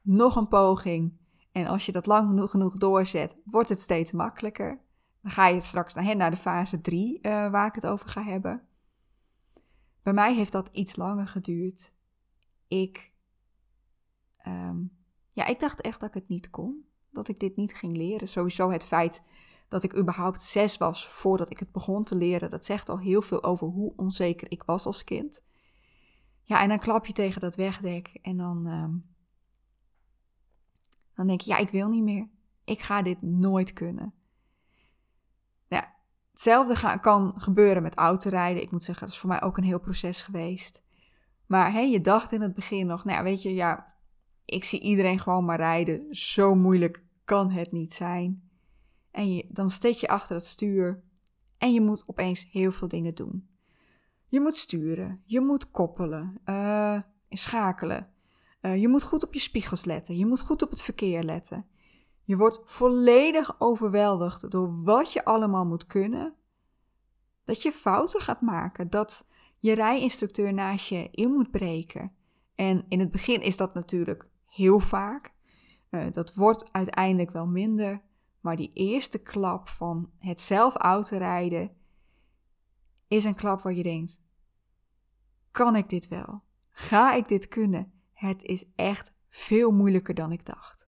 Nog 0.00 0.36
een 0.36 0.48
poging. 0.48 1.12
En 1.50 1.66
als 1.66 1.86
je 1.86 1.92
dat 1.92 2.06
lang 2.06 2.50
genoeg 2.50 2.76
doorzet, 2.76 3.36
wordt 3.44 3.68
het 3.68 3.80
steeds 3.80 4.12
makkelijker. 4.12 4.81
Dan 5.22 5.30
ga 5.30 5.46
je 5.46 5.60
straks 5.60 5.94
naar, 5.94 6.16
naar 6.16 6.30
de 6.30 6.36
fase 6.36 6.80
3, 6.80 7.18
uh, 7.22 7.44
eh, 7.44 7.50
waar 7.50 7.66
ik 7.66 7.74
het 7.74 7.86
over 7.86 8.08
ga 8.08 8.22
hebben. 8.22 8.66
Bij 10.02 10.12
mij 10.12 10.34
heeft 10.34 10.52
dat 10.52 10.68
iets 10.72 10.96
langer 10.96 11.26
geduurd. 11.26 11.94
Ik, 12.68 13.12
um, 14.46 14.96
ja, 15.32 15.46
ik 15.46 15.60
dacht 15.60 15.80
echt 15.80 16.00
dat 16.00 16.08
ik 16.08 16.14
het 16.14 16.28
niet 16.28 16.50
kon. 16.50 16.86
Dat 17.10 17.28
ik 17.28 17.40
dit 17.40 17.56
niet 17.56 17.74
ging 17.74 17.96
leren. 17.96 18.28
Sowieso 18.28 18.70
het 18.70 18.86
feit 18.86 19.22
dat 19.68 19.82
ik 19.82 19.96
überhaupt 19.96 20.42
zes 20.42 20.76
was 20.76 21.08
voordat 21.08 21.50
ik 21.50 21.58
het 21.58 21.72
begon 21.72 22.04
te 22.04 22.16
leren. 22.16 22.50
Dat 22.50 22.64
zegt 22.64 22.88
al 22.88 22.98
heel 22.98 23.22
veel 23.22 23.42
over 23.42 23.66
hoe 23.66 23.92
onzeker 23.96 24.50
ik 24.50 24.62
was 24.62 24.86
als 24.86 25.04
kind. 25.04 25.42
Ja, 26.42 26.62
en 26.62 26.68
dan 26.68 26.78
klap 26.78 27.06
je 27.06 27.12
tegen 27.12 27.40
dat 27.40 27.56
wegdek 27.56 28.18
en 28.22 28.36
dan, 28.36 28.66
um, 28.66 29.14
dan 31.14 31.26
denk 31.26 31.40
je, 31.40 31.50
ja, 31.50 31.58
ik 31.58 31.70
wil 31.70 31.88
niet 31.88 32.02
meer. 32.02 32.28
Ik 32.64 32.80
ga 32.80 33.02
dit 33.02 33.22
nooit 33.22 33.72
kunnen. 33.72 34.14
Hetzelfde 36.32 36.98
kan 37.00 37.34
gebeuren 37.36 37.82
met 37.82 37.94
autorijden. 37.94 38.62
Ik 38.62 38.70
moet 38.70 38.84
zeggen, 38.84 39.04
dat 39.04 39.14
is 39.14 39.20
voor 39.20 39.28
mij 39.28 39.42
ook 39.42 39.56
een 39.56 39.64
heel 39.64 39.80
proces 39.80 40.22
geweest. 40.22 40.82
Maar 41.46 41.72
hey, 41.72 41.90
je 41.90 42.00
dacht 42.00 42.32
in 42.32 42.40
het 42.40 42.54
begin 42.54 42.86
nog, 42.86 43.04
nou 43.04 43.16
ja, 43.16 43.22
weet 43.22 43.42
je, 43.42 43.54
ja, 43.54 43.94
ik 44.44 44.64
zie 44.64 44.80
iedereen 44.80 45.18
gewoon 45.18 45.44
maar 45.44 45.56
rijden. 45.56 46.14
Zo 46.14 46.54
moeilijk 46.54 47.02
kan 47.24 47.50
het 47.50 47.72
niet 47.72 47.92
zijn. 47.92 48.50
En 49.10 49.34
je, 49.34 49.46
dan 49.48 49.70
steek 49.70 49.94
je 49.94 50.08
achter 50.08 50.34
het 50.34 50.46
stuur 50.46 51.02
en 51.58 51.72
je 51.72 51.80
moet 51.80 52.04
opeens 52.06 52.48
heel 52.50 52.72
veel 52.72 52.88
dingen 52.88 53.14
doen. 53.14 53.48
Je 54.28 54.40
moet 54.40 54.56
sturen, 54.56 55.22
je 55.24 55.40
moet 55.40 55.70
koppelen, 55.70 56.40
uh, 56.46 57.00
schakelen. 57.28 58.08
Uh, 58.60 58.76
je 58.80 58.88
moet 58.88 59.02
goed 59.02 59.24
op 59.24 59.34
je 59.34 59.40
spiegels 59.40 59.84
letten, 59.84 60.16
je 60.16 60.26
moet 60.26 60.40
goed 60.40 60.62
op 60.62 60.70
het 60.70 60.82
verkeer 60.82 61.22
letten. 61.22 61.66
Je 62.24 62.36
wordt 62.36 62.60
volledig 62.64 63.60
overweldigd 63.60 64.50
door 64.50 64.82
wat 64.82 65.12
je 65.12 65.24
allemaal 65.24 65.64
moet 65.64 65.86
kunnen. 65.86 66.34
Dat 67.44 67.62
je 67.62 67.72
fouten 67.72 68.20
gaat 68.20 68.40
maken, 68.40 68.90
dat 68.90 69.26
je 69.58 69.74
rijinstructeur 69.74 70.52
naast 70.52 70.88
je 70.88 71.08
in 71.10 71.30
moet 71.30 71.50
breken. 71.50 72.12
En 72.54 72.84
in 72.88 73.00
het 73.00 73.10
begin 73.10 73.40
is 73.40 73.56
dat 73.56 73.74
natuurlijk 73.74 74.26
heel 74.46 74.80
vaak. 74.80 75.32
Uh, 75.90 76.10
dat 76.10 76.34
wordt 76.34 76.72
uiteindelijk 76.72 77.30
wel 77.30 77.46
minder. 77.46 78.02
Maar 78.40 78.56
die 78.56 78.72
eerste 78.72 79.18
klap 79.18 79.68
van 79.68 80.10
het 80.18 80.40
zelf 80.40 80.76
autorijden 80.76 81.76
is 83.08 83.24
een 83.24 83.34
klap 83.34 83.60
waar 83.60 83.72
je 83.74 83.82
denkt: 83.82 84.22
kan 85.50 85.76
ik 85.76 85.88
dit 85.88 86.08
wel? 86.08 86.42
Ga 86.70 87.14
ik 87.14 87.28
dit 87.28 87.48
kunnen? 87.48 87.92
Het 88.12 88.42
is 88.42 88.64
echt 88.74 89.14
veel 89.28 89.70
moeilijker 89.70 90.14
dan 90.14 90.32
ik 90.32 90.46
dacht. 90.46 90.81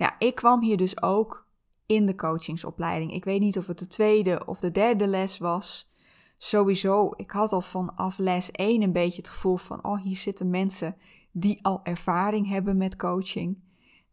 Ja, 0.00 0.16
ik 0.18 0.34
kwam 0.34 0.62
hier 0.62 0.76
dus 0.76 1.02
ook 1.02 1.46
in 1.86 2.06
de 2.06 2.14
coachingsopleiding. 2.14 3.12
Ik 3.12 3.24
weet 3.24 3.40
niet 3.40 3.58
of 3.58 3.66
het 3.66 3.78
de 3.78 3.86
tweede 3.86 4.46
of 4.46 4.60
de 4.60 4.70
derde 4.70 5.06
les 5.06 5.38
was. 5.38 5.92
Sowieso, 6.38 7.12
ik 7.16 7.30
had 7.30 7.52
al 7.52 7.60
vanaf 7.60 8.18
les 8.18 8.50
1 8.50 8.82
een 8.82 8.92
beetje 8.92 9.16
het 9.16 9.28
gevoel 9.28 9.56
van: 9.56 9.84
oh, 9.84 10.02
hier 10.02 10.16
zitten 10.16 10.50
mensen 10.50 10.96
die 11.30 11.64
al 11.64 11.80
ervaring 11.82 12.48
hebben 12.48 12.76
met 12.76 12.96
coaching. 12.96 13.58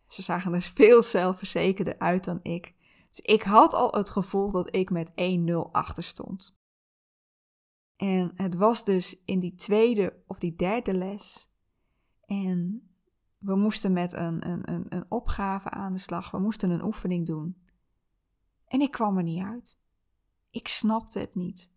Ze 0.05 0.21
zagen 0.21 0.53
er 0.53 0.61
veel 0.61 1.03
zelfverzekerder 1.03 1.99
uit 1.99 2.23
dan 2.23 2.39
ik. 2.41 2.73
Dus 3.09 3.19
ik 3.19 3.43
had 3.43 3.73
al 3.73 3.91
het 3.91 4.09
gevoel 4.09 4.51
dat 4.51 4.75
ik 4.75 4.89
met 4.89 5.11
1-0 5.11 5.15
achter 5.71 6.03
stond. 6.03 6.57
En 7.95 8.31
het 8.35 8.55
was 8.55 8.83
dus 8.83 9.21
in 9.25 9.39
die 9.39 9.55
tweede 9.55 10.23
of 10.25 10.39
die 10.39 10.55
derde 10.55 10.93
les. 10.93 11.51
En 12.25 12.86
we 13.47 13.55
moesten 13.55 13.93
met 13.93 14.13
een, 14.13 14.49
een, 14.49 14.71
een, 14.71 14.85
een 14.89 15.05
opgave 15.09 15.69
aan 15.69 15.91
de 15.91 15.99
slag. 15.99 16.31
We 16.31 16.39
moesten 16.39 16.69
een 16.69 16.83
oefening 16.83 17.25
doen. 17.25 17.57
En 18.67 18.81
ik 18.81 18.91
kwam 18.91 19.17
er 19.17 19.23
niet 19.23 19.43
uit. 19.43 19.79
Ik 20.49 20.67
snapte 20.67 21.19
het 21.19 21.35
niet. 21.35 21.71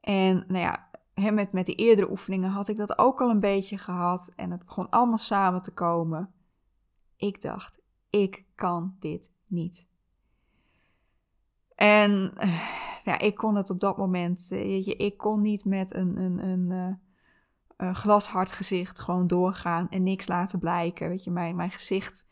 En 0.00 0.44
nou 0.48 0.58
ja, 0.58 0.90
met, 1.30 1.52
met 1.52 1.66
die 1.66 1.74
eerdere 1.74 2.10
oefeningen 2.10 2.50
had 2.50 2.68
ik 2.68 2.76
dat 2.76 2.98
ook 2.98 3.20
al 3.20 3.30
een 3.30 3.40
beetje 3.40 3.78
gehad. 3.78 4.32
En 4.36 4.50
het 4.50 4.64
begon 4.64 4.90
allemaal 4.90 5.18
samen 5.18 5.62
te 5.62 5.72
komen. 5.72 6.32
Ik 7.16 7.42
dacht, 7.42 7.80
ik 8.10 8.44
kan 8.54 8.96
dit 8.98 9.32
niet. 9.46 9.86
En 11.74 12.32
ja, 13.04 13.18
ik 13.18 13.34
kon 13.34 13.54
het 13.54 13.70
op 13.70 13.80
dat 13.80 13.96
moment, 13.96 14.46
weet 14.48 14.84
je, 14.84 14.96
ik 14.96 15.16
kon 15.16 15.40
niet 15.40 15.64
met 15.64 15.94
een, 15.94 16.16
een, 16.16 16.38
een, 16.38 16.70
een 16.70 16.70
eh, 16.70 16.94
uh, 17.78 17.94
glashard 17.94 18.52
gezicht 18.52 18.98
gewoon 18.98 19.26
doorgaan 19.26 19.88
en 19.88 20.02
niks 20.02 20.28
laten 20.28 20.58
blijken. 20.58 21.08
Weet 21.08 21.24
je, 21.24 21.30
mijn, 21.30 21.56
mijn 21.56 21.70
gezicht 21.70 22.26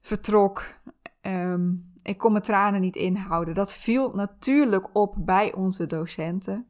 vertrok. 0.00 0.80
Ehm, 1.20 1.74
ik 2.02 2.18
kon 2.18 2.32
mijn 2.32 2.44
tranen 2.44 2.80
niet 2.80 2.96
inhouden. 2.96 3.54
Dat 3.54 3.74
viel 3.74 4.14
natuurlijk 4.14 4.94
op 4.94 5.14
bij 5.18 5.54
onze 5.54 5.86
docenten. 5.86 6.66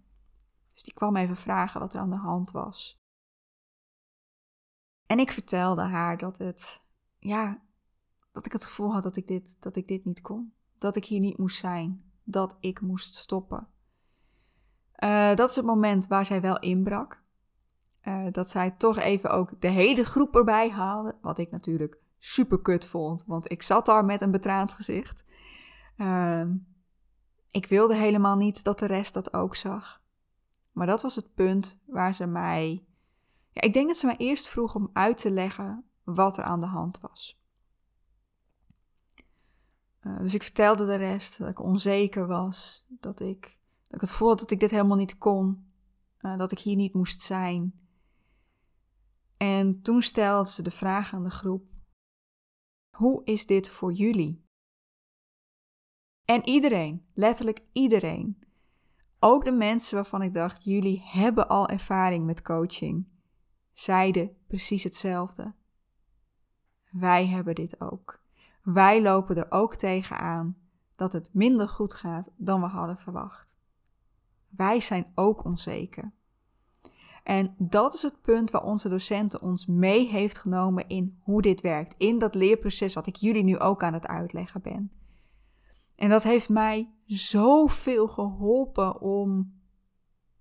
Dus 0.72 0.82
die 0.82 0.94
kwam 0.94 1.16
even 1.16 1.36
vragen 1.36 1.80
wat 1.80 1.94
er 1.94 2.00
aan 2.00 2.10
de 2.10 2.16
hand 2.16 2.50
was. 2.50 3.00
En 5.06 5.18
ik 5.18 5.30
vertelde 5.30 5.82
haar 5.82 6.18
dat 6.18 6.38
het, 6.38 6.82
ja, 7.18 7.62
dat 8.32 8.46
ik 8.46 8.52
het 8.52 8.64
gevoel 8.64 8.92
had 8.92 9.02
dat 9.02 9.16
ik 9.16 9.26
dit, 9.26 9.62
dat 9.62 9.76
ik 9.76 9.88
dit 9.88 10.04
niet 10.04 10.20
kon. 10.20 10.54
Dat 10.78 10.96
ik 10.96 11.04
hier 11.04 11.20
niet 11.20 11.38
moest 11.38 11.58
zijn. 11.58 12.12
Dat 12.24 12.56
ik 12.60 12.80
moest 12.80 13.14
stoppen. 13.14 13.68
Uh, 14.98 15.34
dat 15.34 15.48
is 15.48 15.56
het 15.56 15.64
moment 15.64 16.06
waar 16.06 16.26
zij 16.26 16.40
wel 16.40 16.58
inbrak. 16.58 17.21
Uh, 18.04 18.26
dat 18.30 18.50
zij 18.50 18.70
toch 18.70 18.98
even 18.98 19.30
ook 19.30 19.60
de 19.60 19.68
hele 19.68 20.04
groep 20.04 20.36
erbij 20.36 20.70
haalde. 20.70 21.14
Wat 21.20 21.38
ik 21.38 21.50
natuurlijk 21.50 21.98
super 22.18 22.60
kut 22.60 22.86
vond, 22.86 23.24
want 23.26 23.50
ik 23.50 23.62
zat 23.62 23.86
daar 23.86 24.04
met 24.04 24.20
een 24.20 24.30
betraand 24.30 24.72
gezicht. 24.72 25.24
Uh, 25.96 26.44
ik 27.50 27.66
wilde 27.66 27.94
helemaal 27.94 28.36
niet 28.36 28.64
dat 28.64 28.78
de 28.78 28.86
rest 28.86 29.14
dat 29.14 29.34
ook 29.34 29.56
zag. 29.56 30.00
Maar 30.72 30.86
dat 30.86 31.02
was 31.02 31.14
het 31.14 31.34
punt 31.34 31.80
waar 31.86 32.14
ze 32.14 32.26
mij. 32.26 32.84
Ja, 33.50 33.60
ik 33.60 33.72
denk 33.72 33.86
dat 33.86 33.96
ze 33.96 34.06
mij 34.06 34.16
eerst 34.16 34.48
vroeg 34.48 34.74
om 34.74 34.90
uit 34.92 35.18
te 35.18 35.30
leggen 35.30 35.84
wat 36.04 36.36
er 36.36 36.44
aan 36.44 36.60
de 36.60 36.66
hand 36.66 37.00
was. 37.00 37.40
Uh, 40.02 40.18
dus 40.18 40.34
ik 40.34 40.42
vertelde 40.42 40.86
de 40.86 40.94
rest 40.94 41.38
dat 41.38 41.48
ik 41.48 41.60
onzeker 41.60 42.26
was, 42.26 42.86
dat 42.88 43.20
ik, 43.20 43.58
dat 43.86 43.94
ik 43.94 44.00
het 44.00 44.10
voelde 44.10 44.36
dat 44.36 44.50
ik 44.50 44.60
dit 44.60 44.70
helemaal 44.70 44.96
niet 44.96 45.18
kon, 45.18 45.72
uh, 46.20 46.38
dat 46.38 46.52
ik 46.52 46.58
hier 46.58 46.76
niet 46.76 46.94
moest 46.94 47.20
zijn. 47.20 47.81
En 49.42 49.82
toen 49.82 50.02
stelde 50.02 50.50
ze 50.50 50.62
de 50.62 50.70
vraag 50.70 51.12
aan 51.12 51.22
de 51.22 51.30
groep: 51.30 51.64
Hoe 52.96 53.24
is 53.24 53.46
dit 53.46 53.68
voor 53.68 53.92
jullie? 53.92 54.44
En 56.24 56.48
iedereen, 56.48 57.06
letterlijk 57.14 57.64
iedereen, 57.72 58.42
ook 59.18 59.44
de 59.44 59.52
mensen 59.52 59.94
waarvan 59.94 60.22
ik 60.22 60.34
dacht: 60.34 60.64
jullie 60.64 61.02
hebben 61.04 61.48
al 61.48 61.68
ervaring 61.68 62.26
met 62.26 62.42
coaching, 62.42 63.08
zeiden 63.72 64.36
precies 64.46 64.84
hetzelfde. 64.84 65.54
Wij 66.90 67.26
hebben 67.26 67.54
dit 67.54 67.80
ook. 67.80 68.22
Wij 68.62 69.02
lopen 69.02 69.36
er 69.36 69.50
ook 69.50 69.74
tegenaan 69.74 70.56
dat 70.96 71.12
het 71.12 71.34
minder 71.34 71.68
goed 71.68 71.94
gaat 71.94 72.30
dan 72.36 72.60
we 72.60 72.66
hadden 72.66 72.98
verwacht. 72.98 73.58
Wij 74.48 74.80
zijn 74.80 75.12
ook 75.14 75.44
onzeker. 75.44 76.12
En 77.22 77.54
dat 77.58 77.94
is 77.94 78.02
het 78.02 78.22
punt 78.22 78.50
waar 78.50 78.62
onze 78.62 78.88
docenten 78.88 79.42
ons 79.42 79.66
mee 79.66 80.08
heeft 80.08 80.38
genomen 80.38 80.88
in 80.88 81.18
hoe 81.22 81.42
dit 81.42 81.60
werkt. 81.60 81.96
In 81.96 82.18
dat 82.18 82.34
leerproces 82.34 82.94
wat 82.94 83.06
ik 83.06 83.16
jullie 83.16 83.44
nu 83.44 83.58
ook 83.58 83.82
aan 83.82 83.92
het 83.92 84.06
uitleggen 84.06 84.62
ben. 84.62 84.92
En 85.94 86.08
dat 86.08 86.22
heeft 86.22 86.48
mij 86.48 86.92
zoveel 87.06 88.08
geholpen 88.08 89.00
om 89.00 89.60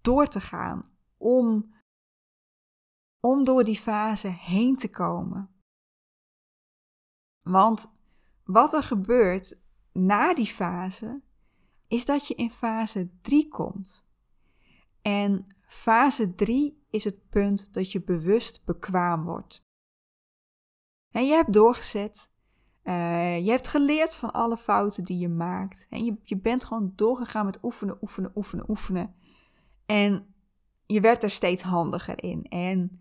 door 0.01 0.27
te 0.27 0.39
gaan. 0.39 0.81
Om, 1.17 1.73
om 3.19 3.43
door 3.43 3.63
die 3.63 3.79
fase 3.79 4.27
heen 4.27 4.75
te 4.75 4.89
komen. 4.89 5.49
Want 7.41 7.93
wat 8.43 8.73
er 8.73 8.83
gebeurt 8.83 9.61
na 9.91 10.33
die 10.33 10.45
fase, 10.45 11.21
is 11.87 12.05
dat 12.05 12.27
je 12.27 12.35
in 12.35 12.51
fase 12.51 13.09
3 13.21 13.47
komt. 13.47 14.09
En 15.01 15.55
fase 15.71 16.35
3 16.35 16.85
is 16.89 17.03
het 17.03 17.29
punt 17.29 17.73
dat 17.73 17.91
je 17.91 18.01
bewust 18.01 18.61
bekwaam 18.65 19.23
wordt. 19.23 19.65
En 21.11 21.25
je 21.25 21.33
hebt 21.33 21.53
doorgezet. 21.53 22.31
Uh, 22.83 23.39
je 23.45 23.49
hebt 23.49 23.67
geleerd 23.67 24.15
van 24.15 24.31
alle 24.31 24.57
fouten 24.57 25.03
die 25.03 25.17
je 25.17 25.29
maakt. 25.29 25.87
En 25.89 26.05
je, 26.05 26.17
je 26.23 26.37
bent 26.37 26.63
gewoon 26.63 26.93
doorgegaan 26.95 27.45
met 27.45 27.63
oefenen, 27.63 27.97
oefenen, 28.01 28.31
oefenen, 28.35 28.69
oefenen. 28.69 29.15
En 29.85 30.35
je 30.85 31.01
werd 31.01 31.23
er 31.23 31.29
steeds 31.29 31.63
handiger 31.63 32.23
in. 32.23 32.43
En 32.49 32.99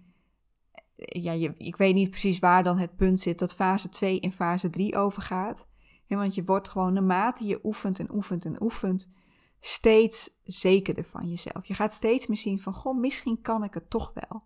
ja, 0.97 1.33
je, 1.33 1.55
ik 1.57 1.77
weet 1.77 1.95
niet 1.95 2.11
precies 2.11 2.39
waar 2.39 2.63
dan 2.63 2.79
het 2.79 2.97
punt 2.97 3.21
zit 3.21 3.39
dat 3.39 3.55
fase 3.55 3.89
2 3.89 4.21
in 4.21 4.33
fase 4.33 4.71
3 4.71 4.97
overgaat. 4.97 5.69
Want 6.07 6.35
je 6.35 6.45
wordt 6.45 6.69
gewoon 6.69 6.93
naarmate 6.93 7.45
je 7.45 7.61
oefent 7.63 7.99
en 7.99 8.15
oefent 8.15 8.45
en 8.45 8.63
oefent, 8.63 9.13
steeds 9.61 10.31
zekerder 10.45 11.05
van 11.05 11.29
jezelf. 11.29 11.67
Je 11.67 11.75
gaat 11.75 11.93
steeds 11.93 12.27
meer 12.27 12.37
zien 12.37 12.61
van, 12.61 12.75
goh, 12.75 12.99
misschien 12.99 13.41
kan 13.41 13.65
ik 13.65 13.75
het 13.75 13.91
toch 13.91 14.13
wel. 14.15 14.43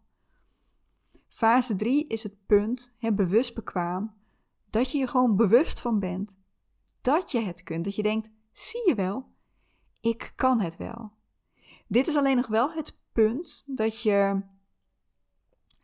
Fase 1.29 1.77
3 1.77 2.05
is 2.07 2.23
het 2.23 2.47
punt, 2.47 2.95
hè, 2.99 3.13
bewust 3.13 3.55
bekwaam, 3.55 4.15
dat 4.71 4.91
je 4.91 4.99
je 4.99 5.07
gewoon 5.07 5.37
bewust 5.37 5.81
van 5.81 5.99
bent. 5.99 6.39
Dat 7.01 7.31
je 7.31 7.41
het 7.41 7.63
kunt. 7.63 7.85
Dat 7.85 7.95
je 7.95 8.03
denkt, 8.03 8.31
zie 8.53 8.89
je 8.89 8.95
wel, 8.95 9.33
ik 10.01 10.33
kan 10.37 10.61
het 10.61 10.77
wel. 10.77 11.13
Dit 11.87 12.07
is 12.07 12.17
alleen 12.17 12.37
nog 12.37 12.47
wel 12.47 12.73
het 12.73 12.99
punt 13.13 13.65
dat 13.67 14.03
je 14.03 14.43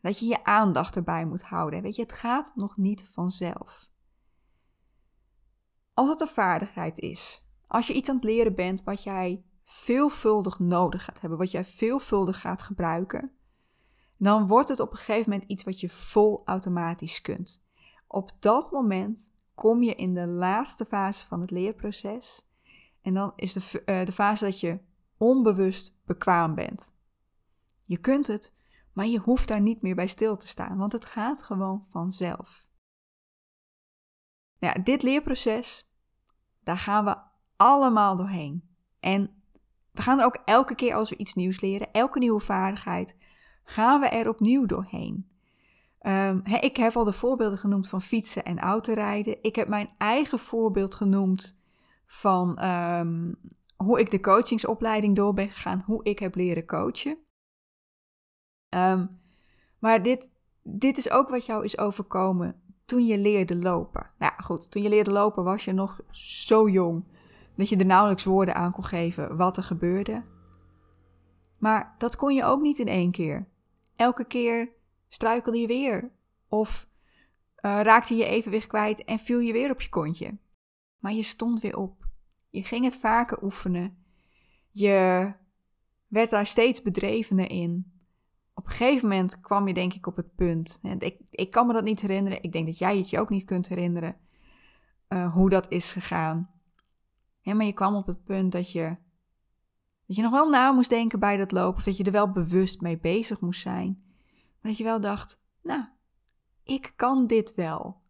dat 0.01 0.19
je 0.19 0.27
je 0.27 0.45
aandacht 0.45 0.97
erbij 0.97 1.25
moet 1.25 1.43
houden. 1.43 1.83
Weet 1.83 1.97
je, 1.97 2.03
het 2.03 2.13
gaat 2.13 2.53
nog 2.55 2.77
niet 2.77 3.11
vanzelf. 3.13 3.89
Als 5.95 6.09
het 6.09 6.21
een 6.21 6.27
vaardigheid 6.27 6.99
is, 6.99 7.45
als 7.71 7.87
je 7.87 7.93
iets 7.93 8.09
aan 8.09 8.15
het 8.15 8.25
leren 8.25 8.55
bent 8.55 8.83
wat 8.83 9.03
jij 9.03 9.45
veelvuldig 9.65 10.59
nodig 10.59 11.05
gaat 11.05 11.21
hebben, 11.21 11.39
wat 11.39 11.51
jij 11.51 11.65
veelvuldig 11.65 12.41
gaat 12.41 12.63
gebruiken, 12.63 13.33
dan 14.17 14.47
wordt 14.47 14.69
het 14.69 14.81
op 14.81 14.91
een 14.91 14.97
gegeven 14.97 15.31
moment 15.31 15.51
iets 15.51 15.65
wat 15.65 15.81
je 15.81 15.89
vol 15.89 16.43
automatisch 16.45 17.21
kunt. 17.21 17.65
Op 18.07 18.31
dat 18.39 18.71
moment 18.71 19.33
kom 19.55 19.83
je 19.83 19.95
in 19.95 20.15
de 20.15 20.27
laatste 20.27 20.85
fase 20.85 21.27
van 21.27 21.41
het 21.41 21.51
leerproces. 21.51 22.49
En 23.03 23.15
dan 23.15 23.33
is 23.37 23.53
de, 23.53 23.83
uh, 23.87 24.05
de 24.05 24.13
fase 24.13 24.45
dat 24.45 24.61
je 24.61 24.79
onbewust 25.17 25.97
bekwaam 26.05 26.55
bent. 26.55 26.95
Je 27.85 27.99
kunt 27.99 28.27
het, 28.27 28.55
maar 28.93 29.07
je 29.07 29.19
hoeft 29.19 29.49
daar 29.49 29.61
niet 29.61 29.83
meer 29.83 29.95
bij 29.95 30.07
stil 30.07 30.37
te 30.37 30.49
staan, 30.49 30.79
want 30.79 30.93
het 30.93 31.05
gaat 31.05 31.43
gewoon 31.43 31.87
vanzelf. 31.91 32.67
Ja, 34.59 34.73
dit 34.73 35.03
leerproces, 35.03 35.91
daar 36.63 36.79
gaan 36.79 37.05
we 37.05 37.29
allemaal 37.61 38.17
doorheen. 38.17 38.63
En 39.01 39.31
we 39.93 40.03
gaan 40.03 40.19
er 40.19 40.25
ook 40.25 40.39
elke 40.45 40.75
keer 40.75 40.95
als 40.95 41.11
we 41.11 41.17
iets 41.17 41.35
nieuws 41.35 41.61
leren, 41.61 41.93
elke 41.93 42.19
nieuwe 42.19 42.41
vaardigheid, 42.41 43.17
gaan 43.65 44.01
we 44.01 44.07
er 44.07 44.29
opnieuw 44.29 44.67
doorheen. 44.67 45.29
Um, 46.03 46.43
ik 46.45 46.77
heb 46.77 46.97
al 46.97 47.05
de 47.05 47.13
voorbeelden 47.13 47.59
genoemd 47.59 47.89
van 47.89 48.03
fietsen 48.03 48.45
en 48.45 48.59
autorijden. 48.59 49.39
Ik 49.43 49.57
heb 49.57 49.69
mijn 49.69 49.91
eigen 49.99 50.39
voorbeeld 50.39 50.95
genoemd 50.95 51.61
van 52.07 52.65
um, 52.65 53.39
hoe 53.77 54.01
ik 54.01 54.11
de 54.11 54.21
coachingsopleiding 54.21 55.17
door 55.17 55.35
ben 55.35 55.51
gegaan, 55.51 55.83
hoe 55.87 56.05
ik 56.05 56.19
heb 56.19 56.35
leren 56.35 56.67
coachen. 56.67 57.19
Um, 58.75 59.21
maar 59.79 60.03
dit, 60.03 60.31
dit 60.63 60.97
is 60.97 61.11
ook 61.11 61.29
wat 61.29 61.47
jou 61.47 61.65
is 61.65 61.79
overkomen 61.79 62.63
toen 62.85 63.07
je 63.07 63.19
leerde 63.19 63.57
lopen. 63.57 64.11
Nou 64.19 64.33
goed, 64.43 64.71
toen 64.71 64.83
je 64.83 64.89
leerde 64.89 65.11
lopen 65.11 65.45
was 65.45 65.65
je 65.65 65.73
nog 65.73 66.01
zo 66.11 66.69
jong 66.69 67.05
dat 67.61 67.69
je 67.69 67.77
er 67.77 67.87
nauwelijks 67.87 68.25
woorden 68.25 68.55
aan 68.55 68.73
kon 68.73 68.85
geven 68.85 69.37
wat 69.37 69.57
er 69.57 69.63
gebeurde. 69.63 70.25
Maar 71.59 71.95
dat 71.99 72.17
kon 72.17 72.35
je 72.35 72.45
ook 72.45 72.61
niet 72.61 72.79
in 72.79 72.89
één 72.89 73.11
keer. 73.11 73.49
Elke 73.97 74.25
keer 74.25 74.73
struikelde 75.09 75.59
je 75.59 75.67
weer 75.67 76.11
of 76.49 76.89
uh, 77.63 77.81
raakte 77.83 78.15
je 78.15 78.25
evenwicht 78.25 78.67
kwijt 78.67 79.05
en 79.05 79.19
viel 79.19 79.39
je 79.39 79.53
weer 79.53 79.71
op 79.71 79.81
je 79.81 79.89
kontje. 79.89 80.39
Maar 80.99 81.13
je 81.13 81.23
stond 81.23 81.61
weer 81.61 81.77
op. 81.77 82.09
Je 82.51 82.65
ging 82.65 82.85
het 82.85 82.97
vaker 82.97 83.43
oefenen. 83.43 84.05
Je 84.71 85.33
werd 86.07 86.31
daar 86.31 86.47
steeds 86.47 86.83
bedrevener 86.83 87.51
in. 87.51 87.93
Op 88.55 88.65
een 88.65 88.73
gegeven 88.73 89.09
moment 89.09 89.41
kwam 89.41 89.69
je 89.69 89.75
denk 89.75 89.95
ik 89.95 90.07
op 90.07 90.17
het 90.17 90.35
punt. 90.35 90.81
Ik, 90.99 91.17
ik 91.31 91.51
kan 91.51 91.67
me 91.67 91.73
dat 91.73 91.85
niet 91.85 92.01
herinneren. 92.01 92.43
Ik 92.43 92.53
denk 92.53 92.67
dat 92.67 92.79
jij 92.79 92.97
het 92.97 93.11
je 93.11 93.21
ook 93.21 93.31
niet 93.31 93.45
kunt 93.45 93.69
herinneren. 93.69 94.17
Uh, 95.09 95.33
hoe 95.33 95.51
dat 95.51 95.71
is 95.71 95.93
gegaan. 95.93 96.51
Ja, 97.41 97.55
maar 97.55 97.67
je 97.67 97.73
kwam 97.73 97.95
op 97.95 98.07
het 98.07 98.25
punt 98.25 98.53
dat 98.53 98.73
je, 98.73 98.97
dat 100.07 100.17
je 100.17 100.23
nog 100.23 100.33
wel 100.33 100.49
na 100.49 100.73
moest 100.73 100.91
denken 100.91 101.21
bij 101.21 101.37
dat 101.37 101.53
lopen. 101.53 101.79
Of 101.79 101.85
dat 101.85 101.97
je 101.97 102.05
er 102.05 102.13
wel 102.13 102.31
bewust 102.31 102.81
mee 102.81 102.99
bezig 102.99 103.41
moest 103.41 103.61
zijn. 103.61 104.03
Maar 104.61 104.71
dat 104.71 104.77
je 104.77 104.85
wel 104.85 105.01
dacht, 105.01 105.41
nou, 105.63 105.85
ik 106.63 106.93
kan 106.97 107.27
dit 107.27 107.55
wel. 107.55 108.01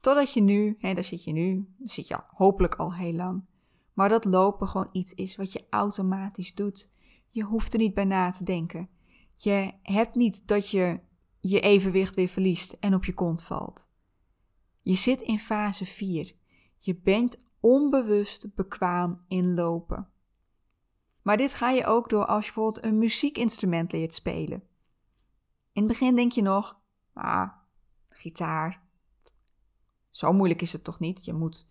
Totdat 0.00 0.32
je 0.32 0.42
nu, 0.42 0.76
hè, 0.78 0.94
daar 0.94 1.04
zit 1.04 1.24
je 1.24 1.32
nu, 1.32 1.66
daar 1.78 1.88
zit 1.88 2.08
je 2.08 2.20
hopelijk 2.26 2.74
al 2.74 2.94
heel 2.94 3.12
lang. 3.12 3.44
Maar 3.92 4.08
dat 4.08 4.24
lopen 4.24 4.68
gewoon 4.68 4.88
iets 4.92 5.14
is 5.14 5.36
wat 5.36 5.52
je 5.52 5.66
automatisch 5.70 6.54
doet. 6.54 6.90
Je 7.30 7.42
hoeft 7.42 7.72
er 7.72 7.78
niet 7.78 7.94
bij 7.94 8.04
na 8.04 8.30
te 8.30 8.44
denken. 8.44 8.88
Je 9.36 9.72
hebt 9.82 10.14
niet 10.14 10.48
dat 10.48 10.70
je 10.70 11.00
je 11.40 11.60
evenwicht 11.60 12.14
weer 12.14 12.28
verliest 12.28 12.72
en 12.72 12.94
op 12.94 13.04
je 13.04 13.14
kont 13.14 13.42
valt. 13.42 13.88
Je 14.82 14.94
zit 14.94 15.22
in 15.22 15.38
fase 15.38 15.84
4. 15.84 16.34
Je 16.76 16.96
bent 16.96 17.38
onbewust 17.62 18.54
bekwaam 18.54 19.24
in 19.28 19.54
lopen. 19.54 20.08
Maar 21.22 21.36
dit 21.36 21.54
ga 21.54 21.70
je 21.70 21.86
ook 21.86 22.08
door 22.10 22.26
als 22.26 22.46
je 22.46 22.52
bijvoorbeeld 22.52 22.84
een 22.84 22.98
muziekinstrument 22.98 23.92
leert 23.92 24.14
spelen. 24.14 24.62
In 25.72 25.82
het 25.82 25.86
begin 25.86 26.16
denk 26.16 26.32
je 26.32 26.42
nog, 26.42 26.80
ah, 27.12 27.50
gitaar. 28.08 28.82
Zo 30.10 30.32
moeilijk 30.32 30.62
is 30.62 30.72
het 30.72 30.84
toch 30.84 30.98
niet? 30.98 31.24
Je 31.24 31.32
moet, 31.32 31.68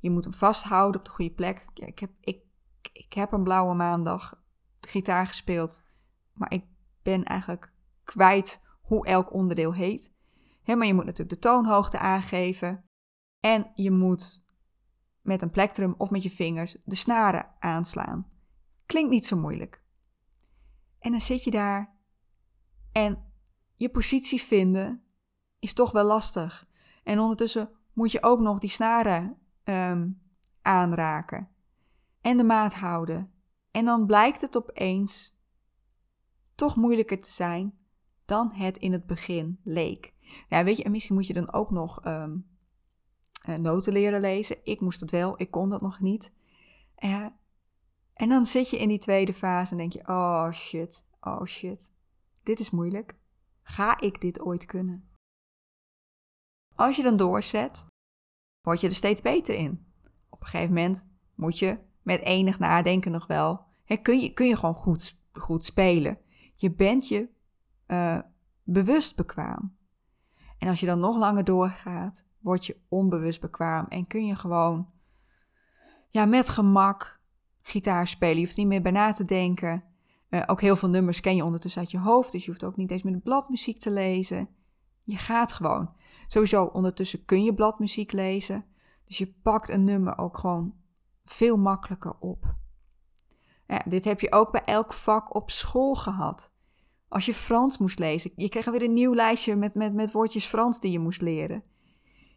je 0.00 0.10
moet 0.10 0.24
hem 0.24 0.32
vasthouden 0.32 1.00
op 1.00 1.06
de 1.06 1.12
goede 1.12 1.34
plek. 1.34 1.66
Ik, 1.74 1.98
heb, 1.98 2.10
ik, 2.20 2.40
ik 2.92 3.12
heb 3.12 3.32
een 3.32 3.42
blauwe 3.42 3.74
maandag 3.74 4.40
gitaar 4.80 5.26
gespeeld, 5.26 5.84
maar 6.32 6.52
ik 6.52 6.64
ben 7.02 7.24
eigenlijk 7.24 7.72
kwijt 8.04 8.62
hoe 8.80 9.06
elk 9.06 9.32
onderdeel 9.32 9.74
heet. 9.74 10.12
maar 10.64 10.86
je 10.86 10.94
moet 10.94 11.04
natuurlijk 11.04 11.42
de 11.42 11.48
toonhoogte 11.48 11.98
aangeven. 11.98 12.84
En 13.40 13.70
je 13.74 13.90
moet 13.90 14.44
met 15.26 15.42
een 15.42 15.50
plektrum 15.50 15.94
of 15.98 16.10
met 16.10 16.22
je 16.22 16.30
vingers 16.30 16.76
de 16.84 16.94
snaren 16.94 17.46
aanslaan. 17.58 18.26
Klinkt 18.86 19.10
niet 19.10 19.26
zo 19.26 19.36
moeilijk. 19.36 19.82
En 20.98 21.10
dan 21.10 21.20
zit 21.20 21.44
je 21.44 21.50
daar 21.50 21.94
en 22.92 23.32
je 23.74 23.90
positie 23.90 24.42
vinden 24.42 25.02
is 25.58 25.74
toch 25.74 25.92
wel 25.92 26.04
lastig. 26.04 26.68
En 27.04 27.18
ondertussen 27.18 27.70
moet 27.92 28.12
je 28.12 28.22
ook 28.22 28.40
nog 28.40 28.58
die 28.58 28.70
snaren 28.70 29.38
ehm, 29.64 30.10
aanraken 30.62 31.48
en 32.20 32.36
de 32.36 32.44
maat 32.44 32.74
houden. 32.74 33.30
En 33.70 33.84
dan 33.84 34.06
blijkt 34.06 34.40
het 34.40 34.56
opeens 34.56 35.38
toch 36.54 36.76
moeilijker 36.76 37.20
te 37.20 37.30
zijn 37.30 37.78
dan 38.24 38.52
het 38.52 38.76
in 38.76 38.92
het 38.92 39.06
begin 39.06 39.60
leek. 39.64 40.14
Ja, 40.48 40.64
weet 40.64 40.76
je, 40.76 40.84
en 40.84 40.90
misschien 40.90 41.14
moet 41.14 41.26
je 41.26 41.34
dan 41.34 41.52
ook 41.52 41.70
nog 41.70 42.04
um, 42.06 42.46
noten 43.54 43.92
leren 43.92 44.20
lezen. 44.20 44.56
Ik 44.62 44.80
moest 44.80 45.00
het 45.00 45.10
wel, 45.10 45.34
ik 45.40 45.50
kon 45.50 45.68
dat 45.68 45.80
nog 45.80 46.00
niet. 46.00 46.32
Uh, 46.98 47.26
en 48.14 48.28
dan 48.28 48.46
zit 48.46 48.70
je 48.70 48.78
in 48.78 48.88
die 48.88 48.98
tweede 48.98 49.34
fase 49.34 49.72
en 49.72 49.78
denk 49.78 49.92
je: 49.92 50.08
oh 50.08 50.50
shit, 50.52 51.06
oh 51.20 51.44
shit, 51.44 51.92
dit 52.42 52.58
is 52.58 52.70
moeilijk. 52.70 53.14
Ga 53.62 54.00
ik 54.00 54.20
dit 54.20 54.40
ooit 54.40 54.64
kunnen? 54.64 55.08
Als 56.74 56.96
je 56.96 57.02
dan 57.02 57.16
doorzet, 57.16 57.86
word 58.60 58.80
je 58.80 58.86
er 58.86 58.94
steeds 58.94 59.20
beter 59.20 59.54
in. 59.54 59.86
Op 60.28 60.40
een 60.40 60.46
gegeven 60.46 60.74
moment 60.74 61.08
moet 61.34 61.58
je 61.58 61.78
met 62.02 62.20
enig 62.20 62.58
nadenken 62.58 63.12
nog 63.12 63.26
wel. 63.26 63.64
Kun, 64.02 64.20
je, 64.20 64.32
kun 64.32 64.46
je 64.46 64.56
gewoon 64.56 64.74
goed, 64.74 65.20
goed 65.32 65.64
spelen. 65.64 66.18
Je 66.54 66.70
bent 66.70 67.08
je 67.08 67.28
uh, 67.86 68.20
bewust 68.62 69.16
bekwaam. 69.16 69.76
En 70.58 70.68
als 70.68 70.80
je 70.80 70.86
dan 70.86 71.00
nog 71.00 71.16
langer 71.16 71.44
doorgaat, 71.44 72.26
word 72.46 72.66
je 72.66 72.76
onbewust 72.88 73.40
bekwaam 73.40 73.86
en 73.88 74.06
kun 74.06 74.26
je 74.26 74.34
gewoon 74.34 74.90
ja, 76.10 76.24
met 76.24 76.48
gemak 76.48 77.20
gitaar 77.62 78.06
spelen. 78.06 78.36
Je 78.36 78.44
hoeft 78.44 78.56
niet 78.56 78.66
meer 78.66 78.82
bij 78.82 78.92
na 78.92 79.12
te 79.12 79.24
denken. 79.24 79.84
Uh, 80.30 80.42
ook 80.46 80.60
heel 80.60 80.76
veel 80.76 80.88
nummers 80.88 81.20
ken 81.20 81.36
je 81.36 81.44
ondertussen 81.44 81.80
uit 81.80 81.90
je 81.90 81.98
hoofd, 81.98 82.32
dus 82.32 82.44
je 82.44 82.50
hoeft 82.50 82.64
ook 82.64 82.76
niet 82.76 82.90
eens 82.90 83.02
met 83.02 83.22
bladmuziek 83.22 83.80
te 83.80 83.90
lezen. 83.90 84.48
Je 85.02 85.16
gaat 85.16 85.52
gewoon. 85.52 85.90
Sowieso, 86.26 86.64
ondertussen 86.64 87.24
kun 87.24 87.44
je 87.44 87.54
bladmuziek 87.54 88.12
lezen. 88.12 88.64
Dus 89.04 89.18
je 89.18 89.32
pakt 89.42 89.68
een 89.68 89.84
nummer 89.84 90.18
ook 90.18 90.38
gewoon 90.38 90.74
veel 91.24 91.56
makkelijker 91.56 92.14
op. 92.18 92.54
Ja, 93.66 93.82
dit 93.84 94.04
heb 94.04 94.20
je 94.20 94.32
ook 94.32 94.52
bij 94.52 94.64
elk 94.64 94.92
vak 94.92 95.34
op 95.34 95.50
school 95.50 95.94
gehad. 95.94 96.52
Als 97.08 97.26
je 97.26 97.34
Frans 97.34 97.78
moest 97.78 97.98
lezen, 97.98 98.32
je 98.36 98.48
kreeg 98.48 98.64
weer 98.64 98.82
een 98.82 98.92
nieuw 98.92 99.14
lijstje 99.14 99.56
met, 99.56 99.74
met, 99.74 99.94
met 99.94 100.12
woordjes 100.12 100.46
Frans 100.46 100.80
die 100.80 100.92
je 100.92 100.98
moest 100.98 101.20
leren. 101.20 101.62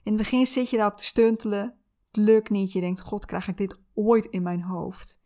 In 0.03 0.13
het 0.13 0.21
begin 0.21 0.45
zit 0.45 0.69
je 0.69 0.77
daarop 0.77 0.97
te 0.97 1.03
stuntelen. 1.03 1.77
Het 2.07 2.17
lukt 2.17 2.49
niet. 2.49 2.71
Je 2.71 2.79
denkt, 2.79 3.01
god, 3.01 3.25
krijg 3.25 3.47
ik 3.47 3.57
dit 3.57 3.79
ooit 3.93 4.25
in 4.25 4.43
mijn 4.43 4.61
hoofd? 4.61 5.21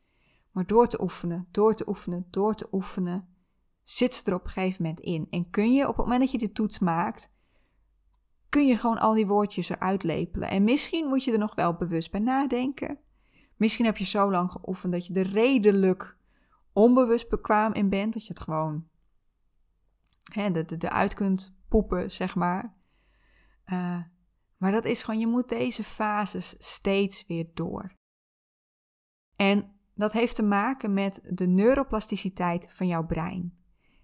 Maar 0.51 0.65
door 0.65 0.87
te 0.87 1.01
oefenen, 1.01 1.47
door 1.51 1.75
te 1.75 1.87
oefenen, 1.87 2.27
door 2.29 2.55
te 2.55 2.67
oefenen, 2.71 3.27
zit 3.83 4.13
ze 4.13 4.25
er 4.25 4.33
op 4.33 4.43
een 4.43 4.49
gegeven 4.49 4.83
moment 4.83 4.99
in. 4.99 5.27
En 5.29 5.49
kun 5.49 5.73
je 5.73 5.87
op 5.87 5.95
het 5.95 6.05
moment 6.05 6.21
dat 6.21 6.31
je 6.31 6.37
de 6.37 6.51
toets 6.51 6.79
maakt, 6.79 7.31
kun 8.49 8.67
je 8.67 8.77
gewoon 8.77 8.97
al 8.97 9.13
die 9.13 9.27
woordjes 9.27 9.69
eruit 9.69 10.03
lepelen. 10.03 10.49
En 10.49 10.63
misschien 10.63 11.07
moet 11.07 11.23
je 11.23 11.31
er 11.31 11.37
nog 11.37 11.55
wel 11.55 11.73
bewust 11.73 12.11
bij 12.11 12.19
nadenken. 12.19 12.99
Misschien 13.55 13.85
heb 13.85 13.97
je 13.97 14.05
zo 14.05 14.31
lang 14.31 14.51
geoefend 14.51 14.93
dat 14.93 15.07
je 15.07 15.13
er 15.13 15.27
redelijk 15.27 16.17
onbewust 16.73 17.29
bekwaam 17.29 17.73
in 17.73 17.89
bent. 17.89 18.13
Dat 18.13 18.27
je 18.27 18.33
het 18.33 18.43
gewoon 18.43 18.87
hè, 20.31 20.51
de, 20.51 20.77
de, 20.77 20.89
uit 20.89 21.13
kunt 21.13 21.55
poepen, 21.67 22.11
zeg 22.11 22.35
maar. 22.35 22.73
Uh, 23.65 23.99
maar 24.63 24.71
dat 24.71 24.85
is 24.85 25.03
gewoon, 25.03 25.19
je 25.19 25.27
moet 25.27 25.49
deze 25.49 25.83
fases 25.83 26.55
steeds 26.57 27.25
weer 27.27 27.47
door. 27.53 27.91
En 29.35 29.71
dat 29.93 30.11
heeft 30.11 30.35
te 30.35 30.43
maken 30.43 30.93
met 30.93 31.21
de 31.29 31.47
neuroplasticiteit 31.47 32.67
van 32.69 32.87
jouw 32.87 33.05
brein. 33.05 33.57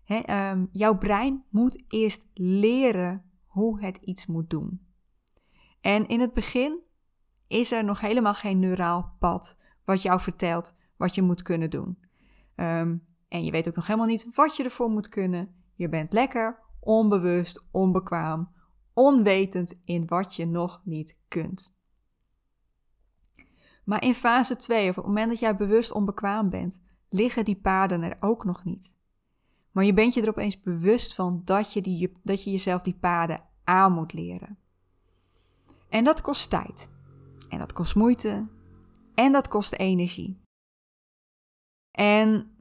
He, 0.04 0.50
um, 0.52 0.70
jouw 0.72 0.98
brein 0.98 1.44
moet 1.50 1.84
eerst 1.88 2.28
leren 2.34 3.32
hoe 3.46 3.82
het 3.82 3.98
iets 3.98 4.26
moet 4.26 4.50
doen. 4.50 4.88
En 5.82 6.08
in 6.08 6.20
het 6.20 6.34
begin 6.34 6.80
is 7.48 7.72
er 7.72 7.84
nog 7.84 8.00
helemaal 8.00 8.34
geen 8.34 8.60
neuraal 8.60 9.16
pad 9.20 9.58
wat 9.86 10.02
jou 10.02 10.20
vertelt 10.20 10.74
wat 10.98 11.16
je 11.16 11.22
moet 11.22 11.42
kunnen 11.42 11.70
doen. 11.70 12.00
Um, 12.56 13.06
en 13.28 13.44
je 13.44 13.52
weet 13.52 13.68
ook 13.68 13.76
nog 13.76 13.88
helemaal 13.88 14.08
niet 14.08 14.36
wat 14.36 14.56
je 14.56 14.64
ervoor 14.64 14.90
moet 14.90 15.10
kunnen. 15.10 15.56
Je 15.76 15.90
bent 15.90 16.14
lekker 16.14 16.60
onbewust, 16.80 17.66
onbekwaam, 17.72 18.58
onwetend 19.00 19.80
in 19.84 20.08
wat 20.08 20.36
je 20.36 20.46
nog 20.46 20.82
niet 20.84 21.18
kunt. 21.28 21.78
Maar 23.84 24.04
in 24.04 24.14
fase 24.14 24.56
2, 24.56 24.90
op 24.90 24.96
het 24.96 25.06
moment 25.06 25.30
dat 25.30 25.40
jij 25.40 25.56
bewust 25.56 25.92
onbekwaam 25.92 26.50
bent, 26.50 26.82
liggen 27.10 27.46
die 27.46 27.56
paden 27.56 28.02
er 28.02 28.18
ook 28.20 28.46
nog 28.46 28.64
niet. 28.64 28.96
Maar 29.72 29.86
je 29.86 29.94
bent 29.94 30.14
je 30.14 30.22
er 30.22 30.30
opeens 30.30 30.62
bewust 30.62 31.16
van 31.16 31.42
dat 31.46 31.74
je, 31.74 31.82
die, 31.82 32.12
dat 32.24 32.44
je 32.44 32.52
jezelf 32.52 32.82
die 32.82 32.98
paden 33.00 33.46
aan 33.64 33.92
moet 33.92 34.14
leren. 34.14 34.58
En 35.90 36.04
dat 36.04 36.22
kost 36.22 36.50
tijd. 36.50 36.90
En 37.50 37.60
dat 37.60 37.74
kost 37.74 37.96
moeite. 37.96 38.48
En 39.14 39.32
dat 39.32 39.48
kost 39.48 39.74
energie. 39.74 40.42
En 41.92 42.52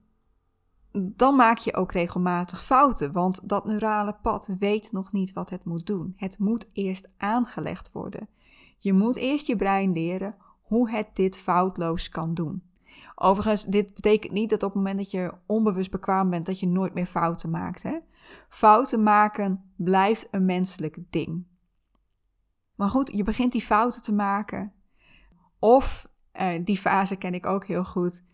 dan 1.00 1.36
maak 1.36 1.58
je 1.58 1.74
ook 1.74 1.92
regelmatig 1.92 2.64
fouten, 2.64 3.12
want 3.12 3.48
dat 3.48 3.64
neurale 3.64 4.16
pad 4.22 4.54
weet 4.58 4.92
nog 4.92 5.12
niet 5.12 5.32
wat 5.32 5.50
het 5.50 5.64
moet 5.64 5.86
doen. 5.86 6.12
Het 6.16 6.38
moet 6.38 6.66
eerst 6.72 7.08
aangelegd 7.16 7.92
worden. 7.92 8.28
Je 8.78 8.92
moet 8.92 9.16
eerst 9.16 9.46
je 9.46 9.56
brein 9.56 9.92
leren 9.92 10.34
hoe 10.62 10.90
het 10.90 11.06
dit 11.12 11.38
foutloos 11.38 12.08
kan 12.08 12.34
doen. 12.34 12.62
Overigens, 13.14 13.64
dit 13.64 13.94
betekent 13.94 14.32
niet 14.32 14.50
dat 14.50 14.62
op 14.62 14.68
het 14.68 14.78
moment 14.78 14.96
dat 14.96 15.10
je 15.10 15.34
onbewust 15.46 15.90
bekwaam 15.90 16.30
bent, 16.30 16.46
dat 16.46 16.60
je 16.60 16.68
nooit 16.68 16.94
meer 16.94 17.06
fouten 17.06 17.50
maakt. 17.50 17.82
Hè? 17.82 17.98
Fouten 18.48 19.02
maken 19.02 19.72
blijft 19.76 20.28
een 20.30 20.44
menselijk 20.44 20.96
ding. 21.10 21.46
Maar 22.74 22.90
goed, 22.90 23.12
je 23.12 23.22
begint 23.22 23.52
die 23.52 23.60
fouten 23.60 24.02
te 24.02 24.14
maken. 24.14 24.72
Of, 25.58 26.08
eh, 26.32 26.64
die 26.64 26.76
fase 26.76 27.16
ken 27.16 27.34
ik 27.34 27.46
ook 27.46 27.66
heel 27.66 27.84
goed, 27.84 28.24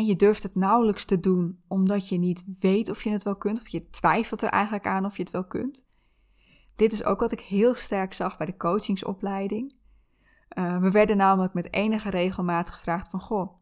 je 0.00 0.16
durft 0.16 0.42
het 0.42 0.54
nauwelijks 0.54 1.04
te 1.04 1.20
doen 1.20 1.62
omdat 1.68 2.08
je 2.08 2.18
niet 2.18 2.44
weet 2.58 2.90
of 2.90 3.02
je 3.02 3.10
het 3.10 3.22
wel 3.22 3.36
kunt, 3.36 3.60
of 3.60 3.68
je 3.68 3.90
twijfelt 3.90 4.42
er 4.42 4.48
eigenlijk 4.48 4.86
aan 4.86 5.04
of 5.04 5.16
je 5.16 5.22
het 5.22 5.32
wel 5.32 5.44
kunt. 5.44 5.86
Dit 6.76 6.92
is 6.92 7.04
ook 7.04 7.20
wat 7.20 7.32
ik 7.32 7.40
heel 7.40 7.74
sterk 7.74 8.12
zag 8.12 8.36
bij 8.36 8.46
de 8.46 8.56
coachingsopleiding. 8.56 9.74
Uh, 10.58 10.78
we 10.78 10.90
werden 10.90 11.16
namelijk 11.16 11.54
met 11.54 11.72
enige 11.72 12.10
regelmaat 12.10 12.70
gevraagd 12.70 13.08
van, 13.08 13.20
goh, 13.20 13.52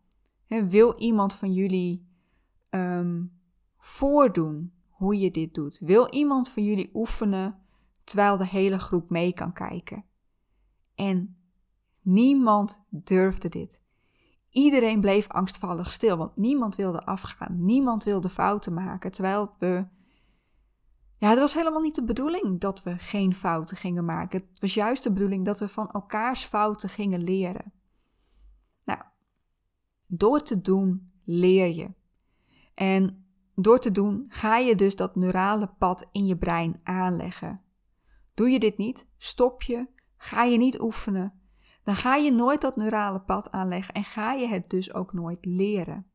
wil 0.46 0.94
iemand 0.98 1.34
van 1.34 1.52
jullie 1.52 2.08
um, 2.70 3.32
voordoen 3.78 4.72
hoe 4.88 5.18
je 5.18 5.30
dit 5.30 5.54
doet? 5.54 5.78
Wil 5.78 6.08
iemand 6.08 6.50
van 6.50 6.64
jullie 6.64 6.90
oefenen 6.94 7.58
terwijl 8.04 8.36
de 8.36 8.46
hele 8.46 8.78
groep 8.78 9.10
mee 9.10 9.32
kan 9.32 9.52
kijken? 9.52 10.04
En 10.94 11.36
niemand 12.00 12.84
durfde 12.88 13.48
dit. 13.48 13.79
Iedereen 14.50 15.00
bleef 15.00 15.28
angstvallig 15.28 15.92
stil, 15.92 16.16
want 16.16 16.36
niemand 16.36 16.76
wilde 16.76 17.04
afgaan. 17.04 17.64
Niemand 17.64 18.04
wilde 18.04 18.28
fouten 18.28 18.74
maken. 18.74 19.10
Terwijl 19.10 19.54
we. 19.58 19.86
Ja, 21.18 21.28
het 21.28 21.38
was 21.38 21.54
helemaal 21.54 21.80
niet 21.80 21.94
de 21.94 22.04
bedoeling 22.04 22.60
dat 22.60 22.82
we 22.82 22.98
geen 22.98 23.34
fouten 23.34 23.76
gingen 23.76 24.04
maken. 24.04 24.40
Het 24.40 24.60
was 24.60 24.74
juist 24.74 25.02
de 25.02 25.12
bedoeling 25.12 25.44
dat 25.44 25.58
we 25.58 25.68
van 25.68 25.90
elkaars 25.90 26.44
fouten 26.44 26.88
gingen 26.88 27.22
leren. 27.22 27.72
Nou, 28.84 29.00
door 30.06 30.42
te 30.42 30.60
doen 30.60 31.12
leer 31.24 31.74
je. 31.74 31.90
En 32.74 33.24
door 33.54 33.78
te 33.78 33.90
doen 33.92 34.24
ga 34.28 34.56
je 34.56 34.74
dus 34.74 34.96
dat 34.96 35.16
neurale 35.16 35.66
pad 35.78 36.08
in 36.12 36.26
je 36.26 36.36
brein 36.36 36.80
aanleggen. 36.82 37.60
Doe 38.34 38.50
je 38.50 38.58
dit 38.58 38.76
niet, 38.76 39.08
stop 39.16 39.62
je, 39.62 39.86
ga 40.16 40.44
je 40.44 40.58
niet 40.58 40.80
oefenen, 40.80 41.39
dan 41.90 41.98
ga 41.98 42.14
je 42.14 42.32
nooit 42.32 42.60
dat 42.60 42.76
neurale 42.76 43.20
pad 43.20 43.50
aanleggen 43.50 43.94
en 43.94 44.04
ga 44.04 44.32
je 44.32 44.48
het 44.48 44.70
dus 44.70 44.94
ook 44.94 45.12
nooit 45.12 45.44
leren. 45.44 46.06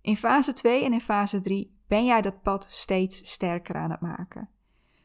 In 0.00 0.16
fase 0.16 0.52
2 0.52 0.84
en 0.84 0.92
in 0.92 1.00
fase 1.00 1.40
3 1.40 1.80
ben 1.86 2.04
jij 2.04 2.22
dat 2.22 2.42
pad 2.42 2.66
steeds 2.70 3.30
sterker 3.30 3.74
aan 3.74 3.90
het 3.90 4.00
maken. 4.00 4.48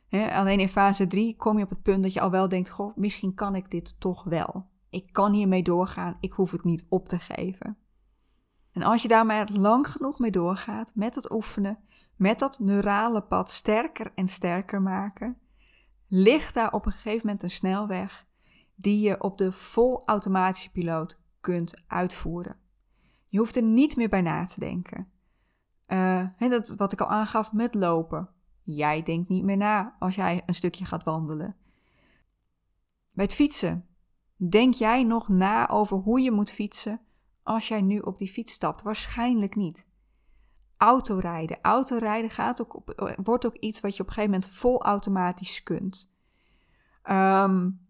alleen 0.09 0.59
in 0.59 0.69
fase 0.69 1.07
3 1.07 1.35
kom 1.35 1.57
je 1.57 1.63
op 1.63 1.69
het 1.69 1.81
punt 1.81 2.03
dat 2.03 2.13
je 2.13 2.21
al 2.21 2.31
wel 2.31 2.47
denkt: 2.49 2.69
Goh, 2.69 2.97
misschien 2.97 3.33
kan 3.33 3.55
ik 3.55 3.71
dit 3.71 3.99
toch 3.99 4.23
wel. 4.23 4.69
Ik 4.89 5.11
kan 5.11 5.33
hiermee 5.33 5.63
doorgaan, 5.63 6.17
ik 6.19 6.31
hoef 6.31 6.51
het 6.51 6.63
niet 6.63 6.85
op 6.89 7.07
te 7.07 7.19
geven. 7.19 7.77
En 8.71 8.83
als 8.83 9.01
je 9.01 9.07
daar 9.07 9.25
maar 9.25 9.49
lang 9.53 9.87
genoeg 9.87 10.19
mee 10.19 10.31
doorgaat, 10.31 10.91
met 10.95 11.15
het 11.15 11.31
oefenen, 11.31 11.79
met 12.15 12.39
dat 12.39 12.59
neurale 12.59 13.21
pad 13.21 13.49
sterker 13.49 14.11
en 14.15 14.27
sterker 14.27 14.81
maken, 14.81 15.37
ligt 16.07 16.53
daar 16.53 16.73
op 16.73 16.85
een 16.85 16.91
gegeven 16.91 17.25
moment 17.25 17.43
een 17.43 17.49
snelweg 17.49 18.26
die 18.79 18.99
je 18.99 19.21
op 19.21 19.37
de 19.37 19.51
vol 19.51 20.03
automatische 20.05 20.71
piloot 20.71 21.19
kunt 21.39 21.83
uitvoeren. 21.87 22.55
Je 23.27 23.37
hoeft 23.37 23.55
er 23.55 23.63
niet 23.63 23.95
meer 23.95 24.09
bij 24.09 24.21
na 24.21 24.45
te 24.45 24.59
denken. 24.59 25.11
Uh, 25.87 26.27
dat 26.37 26.73
wat 26.77 26.93
ik 26.93 27.01
al 27.01 27.07
aangaf 27.07 27.53
met 27.53 27.73
lopen. 27.73 28.29
Jij 28.63 29.03
denkt 29.03 29.29
niet 29.29 29.43
meer 29.43 29.57
na 29.57 29.95
als 29.99 30.15
jij 30.15 30.43
een 30.45 30.53
stukje 30.53 30.85
gaat 30.85 31.03
wandelen. 31.03 31.55
Bij 33.11 33.25
het 33.25 33.33
fietsen. 33.33 33.87
Denk 34.49 34.73
jij 34.73 35.03
nog 35.03 35.27
na 35.27 35.69
over 35.69 35.97
hoe 35.97 36.21
je 36.21 36.31
moet 36.31 36.51
fietsen 36.51 37.01
als 37.43 37.67
jij 37.67 37.81
nu 37.81 37.99
op 37.99 38.17
die 38.17 38.27
fiets 38.27 38.53
stapt? 38.53 38.81
Waarschijnlijk 38.81 39.55
niet. 39.55 39.87
Autorijden. 40.77 41.61
Autorijden 41.61 42.29
gaat 42.29 42.61
ook 42.61 42.75
op, 42.75 43.13
wordt 43.23 43.45
ook 43.45 43.55
iets 43.55 43.79
wat 43.79 43.95
je 43.95 44.01
op 44.01 44.07
een 44.07 44.13
gegeven 44.13 44.33
moment 44.33 44.51
vol 44.51 44.81
automatisch 44.81 45.63
kunt. 45.63 46.13
Um, 47.09 47.86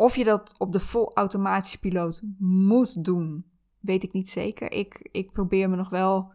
of 0.00 0.16
je 0.16 0.24
dat 0.24 0.54
op 0.58 0.72
de 0.72 0.80
vol 0.80 1.14
automatische 1.14 1.78
piloot 1.78 2.22
moet 2.38 3.04
doen, 3.04 3.44
weet 3.80 4.02
ik 4.02 4.12
niet 4.12 4.30
zeker. 4.30 4.72
Ik, 4.72 5.08
ik 5.12 5.32
probeer 5.32 5.70
me 5.70 5.76
nog 5.76 5.88
wel. 5.88 6.32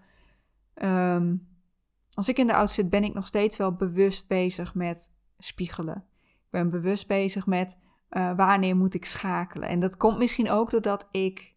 Ehm, 0.73 1.35
als 2.11 2.29
ik 2.29 2.37
in 2.37 2.47
de 2.47 2.53
auto 2.53 2.71
zit, 2.71 2.89
ben 2.89 3.03
ik 3.03 3.13
nog 3.13 3.27
steeds 3.27 3.57
wel 3.57 3.71
bewust 3.73 4.27
bezig 4.27 4.75
met 4.75 5.11
spiegelen. 5.37 6.05
Ik 6.23 6.49
ben 6.49 6.69
bewust 6.69 7.07
bezig 7.07 7.45
met 7.45 7.79
uh, 8.09 8.35
wanneer 8.35 8.75
moet 8.75 8.93
ik 8.93 9.05
schakelen. 9.05 9.69
En 9.69 9.79
dat 9.79 9.97
komt 9.97 10.17
misschien 10.17 10.49
ook 10.49 10.69
doordat 10.69 11.07
ik 11.11 11.53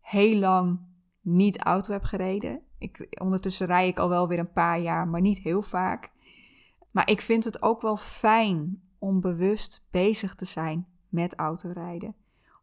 heel 0.00 0.38
lang 0.38 0.80
niet 1.20 1.58
auto 1.58 1.92
heb 1.92 2.04
gereden. 2.04 2.60
Ik, 2.78 3.16
ondertussen 3.20 3.66
rij 3.66 3.88
ik 3.88 3.98
al 3.98 4.08
wel 4.08 4.28
weer 4.28 4.38
een 4.38 4.52
paar 4.52 4.80
jaar, 4.80 5.08
maar 5.08 5.20
niet 5.20 5.38
heel 5.38 5.62
vaak. 5.62 6.10
Maar 6.90 7.10
ik 7.10 7.20
vind 7.20 7.44
het 7.44 7.62
ook 7.62 7.82
wel 7.82 7.96
fijn 7.96 8.82
om 8.98 9.20
bewust 9.20 9.86
bezig 9.90 10.34
te 10.34 10.44
zijn 10.44 10.94
met 11.08 11.34
autorijden, 11.34 12.16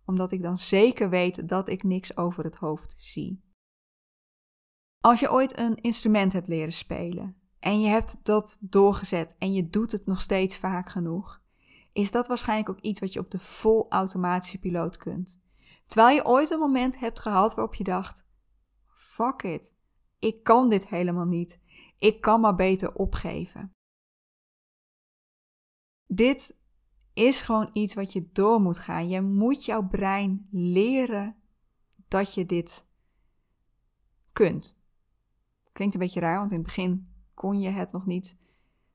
omdat 0.06 0.32
ik 0.32 0.41
dan 0.41 0.58
zeker 0.58 1.10
weet 1.10 1.47
dat 1.47 1.69
ik 1.69 1.84
niks 1.84 2.17
over 2.17 2.43
het 2.43 2.56
hoofd 2.56 2.95
zie. 2.97 3.43
Als 4.99 5.19
je 5.19 5.32
ooit 5.32 5.60
een 5.60 5.75
instrument 5.75 6.34
hebt 6.34 6.47
leren 6.47 6.73
spelen 6.73 7.36
en 7.60 7.82
je 7.82 7.88
hebt 7.88 8.17
dat 8.23 8.58
doorgezet 8.62 9.36
en 9.38 9.53
je 9.53 9.69
doet 9.69 9.91
het 9.91 10.06
nog 10.06 10.21
steeds 10.21 10.58
vaak 10.58 10.89
genoeg, 10.89 11.41
is 11.91 12.12
dat 12.12 12.27
waarschijnlijk 12.27 12.69
ook 12.69 12.79
iets 12.79 12.99
wat 12.99 13.13
je 13.13 13.19
op 13.19 13.32
de 13.32 13.39
vol 13.39 13.89
automatische 13.89 14.60
piloot 14.60 14.97
kunt. 14.97 15.41
Terwijl 15.86 16.15
je 16.15 16.25
ooit 16.25 16.51
een 16.51 16.60
moment 16.60 16.99
hebt 16.99 17.19
gehad 17.19 17.56
waarop 17.56 17.75
je 17.75 17.84
dacht: 17.84 18.25
fuck 18.88 19.43
it, 19.43 19.75
ik 20.19 20.43
kan 20.43 20.69
dit 20.69 20.88
helemaal 20.88 21.25
niet. 21.25 21.60
Ik 21.97 22.21
kan 22.21 22.41
maar 22.41 22.56
beter 22.56 22.93
opgeven. 22.93 23.71
Dit 26.08 26.58
is 27.13 27.41
gewoon 27.41 27.69
iets 27.73 27.93
wat 27.93 28.13
je 28.13 28.30
door 28.32 28.62
moet 28.62 28.78
gaan. 28.78 29.08
Je 29.08 29.21
moet 29.21 29.65
jouw 29.65 29.88
brein 29.88 30.47
leren 30.52 31.36
dat 32.08 32.34
je 32.34 32.45
dit 32.45 32.88
kunt. 34.34 34.78
Klinkt 35.71 35.93
een 35.93 35.99
beetje 35.99 36.19
raar, 36.19 36.38
want 36.38 36.52
in 36.52 36.58
het 36.58 36.65
begin 36.65 37.08
kon 37.34 37.60
je 37.60 37.69
het 37.69 37.91
nog 37.91 38.06
niet. 38.06 38.38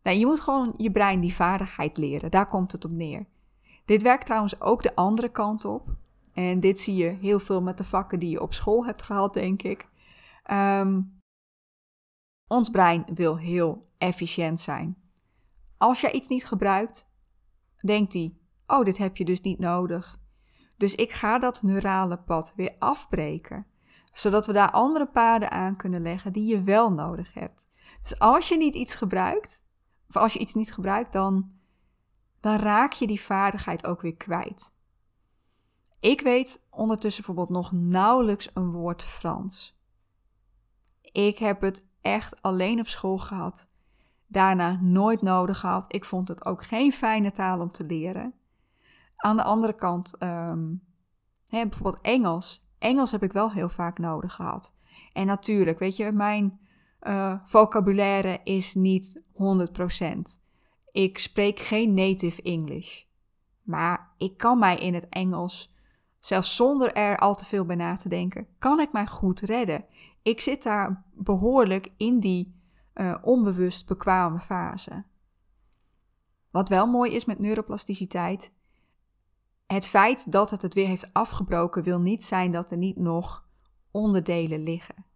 Nee, 0.03 0.19
je 0.19 0.27
moet 0.27 0.41
gewoon 0.41 0.75
je 0.77 0.91
brein 0.91 1.21
die 1.21 1.35
vaardigheid 1.35 1.97
leren. 1.97 2.31
Daar 2.31 2.47
komt 2.47 2.73
het 2.73 2.85
op 2.85 2.91
neer. 2.91 3.27
Dit 3.85 4.03
werkt 4.03 4.27
trouwens 4.27 4.61
ook 4.61 4.83
de 4.83 4.95
andere 4.95 5.29
kant 5.29 5.65
op. 5.65 5.89
En 6.33 6.61
dit 6.61 6.81
zie 6.81 6.95
je 6.95 7.09
heel 7.09 7.39
veel 7.39 7.63
met 7.63 7.79
de 7.79 7.85
vakken 7.85 8.19
die 8.19 8.31
je 8.31 8.43
op 8.43 8.55
school 8.55 8.87
hebt 8.87 9.03
gehad, 9.03 9.35
denk 9.35 9.63
ik. 9.63 9.89
Ehm, 10.43 11.01
ons 12.47 12.71
brein 12.71 13.05
wil 13.15 13.37
heel 13.37 13.89
efficiënt 13.99 14.61
zijn. 14.61 14.97
Als 15.77 16.01
jij 16.01 16.13
iets 16.13 16.29
niet 16.29 16.45
gebruikt, 16.45 17.08
denkt 17.81 18.13
hij: 18.13 18.35
Oh, 18.67 18.85
dit 18.85 18.99
heb 18.99 19.17
je 19.17 19.25
dus 19.25 19.41
niet 19.41 19.59
nodig. 19.59 20.19
Dus 20.77 20.95
ik 20.95 21.13
ga 21.13 21.39
dat 21.39 21.63
neurale 21.63 22.19
pad 22.19 22.53
weer 22.57 22.77
afbreken, 22.79 23.67
zodat 24.13 24.47
we 24.47 24.53
daar 24.53 24.71
andere 24.71 25.07
paden 25.07 25.51
aan 25.51 25.77
kunnen 25.77 26.03
leggen 26.03 26.33
die 26.33 26.47
je 26.47 26.63
wel 26.63 26.93
nodig 26.93 27.35
hebt. 27.35 27.69
Dus 28.03 28.19
als 28.19 28.49
je 28.49 28.57
niet 28.57 28.75
iets 28.75 28.95
gebruikt, 28.95 29.65
of 30.09 30.17
als 30.17 30.33
je 30.33 30.39
iets 30.39 30.55
niet 30.55 30.73
gebruikt, 30.73 31.13
dan, 31.13 31.51
dan 32.41 32.57
raak 32.57 32.93
je 32.93 33.07
die 33.07 33.21
vaardigheid 33.21 33.87
ook 33.87 34.01
weer 34.01 34.17
kwijt. 34.17 34.77
Ik 36.01 36.21
weet 36.21 36.63
ondertussen 36.71 37.25
bijvoorbeeld 37.25 37.57
nog 37.57 37.73
nauwelijks 37.73 38.51
een 38.55 38.71
woord 38.71 39.05
Frans. 39.05 39.77
Ik 41.03 41.39
heb 41.39 41.61
het 41.61 41.87
echt 42.01 42.43
alleen 42.43 42.81
op 42.81 42.87
school 42.87 43.19
gehad. 43.19 43.71
Daarna 44.29 44.79
nooit 44.81 45.23
nodig 45.23 45.59
gehad. 45.59 45.85
Ik 45.89 46.05
vond 46.05 46.29
het 46.29 46.45
ook 46.45 46.65
geen 46.65 46.93
fijne 46.93 47.31
taal 47.31 47.61
om 47.61 47.71
te 47.71 47.85
leren. 47.85 48.35
Aan 49.17 49.37
de 49.37 49.43
andere 49.43 49.75
kant, 49.75 50.23
um, 50.23 50.83
hè, 51.49 51.67
bijvoorbeeld 51.67 52.01
Engels. 52.03 52.67
Engels 52.79 53.13
heb 53.13 53.23
ik 53.23 53.33
wel 53.33 53.53
heel 53.53 53.69
vaak 53.69 53.99
nodig 53.99 54.35
gehad. 54.35 54.75
En 55.13 55.27
natuurlijk, 55.27 55.79
weet 55.79 55.97
je, 55.97 56.13
mijn 56.13 56.59
uh, 57.03 57.35
vocabulaire 57.45 58.41
is 58.45 58.75
niet 58.75 59.23
100%. 59.33 59.37
Ik 60.91 61.19
spreek 61.19 61.59
geen 61.59 61.95
native 61.95 62.43
English. 62.43 63.03
Maar 63.63 64.15
ik 64.19 64.37
kan 64.37 64.59
mij 64.59 64.77
in 64.77 64.95
het 64.95 65.09
Engels, 65.09 65.75
zelfs 66.19 66.57
zonder 66.57 66.93
er 66.93 67.19
al 67.19 67.35
te 67.35 67.45
veel 67.45 67.65
bij 67.65 67.77
na 67.77 67.97
te 67.97 68.09
denken, 68.09 68.47
kan 68.59 68.81
ik 68.81 68.93
mij 68.93 69.07
goed 69.07 69.41
redden. 69.41 69.85
Ik 70.23 70.41
zit 70.41 70.63
daar 70.63 71.05
behoorlijk 71.15 71.93
in 71.97 72.21
die 72.21 72.58
uh, 73.01 73.15
onbewust 73.23 73.87
bekwame 73.87 74.41
fase. 74.41 75.05
Wat 76.51 76.69
wel 76.69 76.87
mooi 76.87 77.15
is 77.15 77.25
met 77.25 77.39
neuroplasticiteit, 77.39 78.53
het 79.67 79.87
feit 79.87 80.33
dat 80.33 80.51
het 80.51 80.63
het 80.63 80.75
weer 80.75 80.87
heeft 80.87 81.13
afgebroken 81.13 81.83
wil 81.83 82.01
niet 82.01 82.25
zijn 82.25 82.53
dat 82.53 82.71
er 82.71 82.77
niet 82.77 82.97
nog 82.97 83.47
onderdelen 83.91 84.63
liggen. 84.63 85.07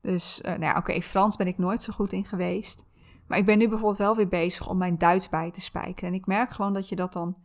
Dus, 0.00 0.40
uh, 0.40 0.50
nou 0.50 0.62
ja, 0.62 0.76
oké, 0.76 1.00
Frans 1.02 1.36
ben 1.36 1.46
ik 1.46 1.58
nooit 1.58 1.82
zo 1.82 1.92
goed 1.92 2.12
in 2.12 2.24
geweest. 2.24 2.84
Maar 3.26 3.38
ik 3.38 3.46
ben 3.46 3.58
nu 3.58 3.68
bijvoorbeeld 3.68 3.98
wel 3.98 4.16
weer 4.16 4.28
bezig 4.28 4.68
om 4.68 4.78
mijn 4.78 4.98
Duits 4.98 5.28
bij 5.28 5.50
te 5.50 5.60
spijkeren. 5.60 6.08
En 6.08 6.14
ik 6.14 6.26
merk 6.26 6.50
gewoon 6.50 6.72
dat 6.72 6.88
je 6.88 6.96
dat 6.96 7.12
dan. 7.12 7.36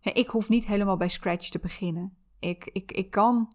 ik 0.00 0.28
hoef 0.28 0.48
niet 0.48 0.66
helemaal 0.66 0.96
bij 0.96 1.08
scratch 1.08 1.48
te 1.48 1.58
beginnen. 1.58 2.16
Ik, 2.38 2.70
ik, 2.72 2.92
ik 2.92 3.10
kan 3.10 3.52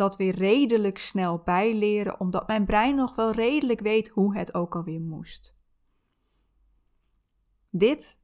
dat 0.00 0.16
weer 0.16 0.34
redelijk 0.34 0.98
snel 0.98 1.38
bijleren, 1.44 2.20
omdat 2.20 2.46
mijn 2.46 2.64
brein 2.64 2.94
nog 2.94 3.14
wel 3.14 3.32
redelijk 3.32 3.80
weet 3.80 4.08
hoe 4.08 4.36
het 4.36 4.54
ook 4.54 4.74
alweer 4.74 5.00
moest. 5.00 5.56
Dit 7.70 8.18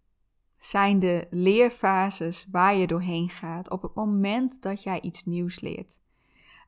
zijn 0.59 0.99
de 0.99 1.27
leerfases 1.31 2.49
waar 2.51 2.77
je 2.77 2.87
doorheen 2.87 3.29
gaat 3.29 3.71
op 3.71 3.83
het 3.83 3.95
moment 3.95 4.62
dat 4.62 4.83
jij 4.83 5.01
iets 5.01 5.25
nieuws 5.25 5.61
leert. 5.61 6.01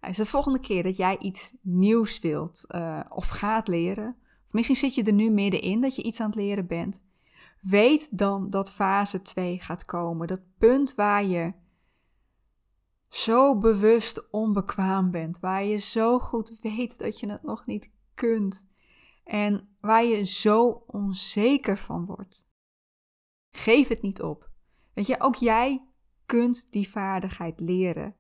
Dus 0.01 0.17
de 0.17 0.27
volgende 0.27 0.61
keer 0.61 0.83
dat 0.83 0.97
jij 0.97 1.19
iets 1.19 1.55
nieuws 1.61 2.21
wilt 2.21 2.65
uh, 2.75 3.01
of 3.09 3.29
gaat 3.29 3.69
leren, 3.69 4.17
of 4.47 4.53
misschien 4.53 4.77
zit 4.77 4.95
je 4.95 5.03
er 5.03 5.13
nu 5.13 5.31
middenin 5.31 5.81
dat 5.81 5.97
je 5.97 6.03
iets 6.03 6.21
aan 6.21 6.27
het 6.27 6.37
leren 6.39 6.67
bent, 6.67 7.03
weet 7.61 8.19
dan 8.19 8.51
dat 8.51 8.73
fase 8.73 9.23
2 9.23 9.61
gaat 9.61 9.85
komen. 9.85 10.27
Dat 10.27 10.41
punt 10.59 10.95
waar 10.95 11.25
je 11.25 11.53
zo 13.09 13.59
bewust 13.59 14.31
onbekwaam 14.31 15.11
bent, 15.11 15.39
waar 15.41 15.65
je 15.65 15.77
zo 15.77 16.19
goed 16.19 16.59
weet 16.63 16.99
dat 16.99 17.21
je 17.21 17.31
het 17.31 17.43
nog 17.43 17.67
niet 17.67 17.93
kunt 18.15 18.69
en 19.25 19.77
waar 19.81 20.05
je 20.05 20.25
zo 20.25 20.85
onzeker 20.87 21.79
van 21.79 22.07
wordt. 22.07 22.51
Geef 23.51 23.89
het 23.89 24.03
niet 24.03 24.23
op. 24.23 24.51
Weet 24.95 25.07
je, 25.07 25.21
ook 25.21 25.35
jij 25.35 25.87
kunt 26.27 26.73
die 26.73 26.91
vaardigheid 26.91 27.61
leren. 27.61 28.17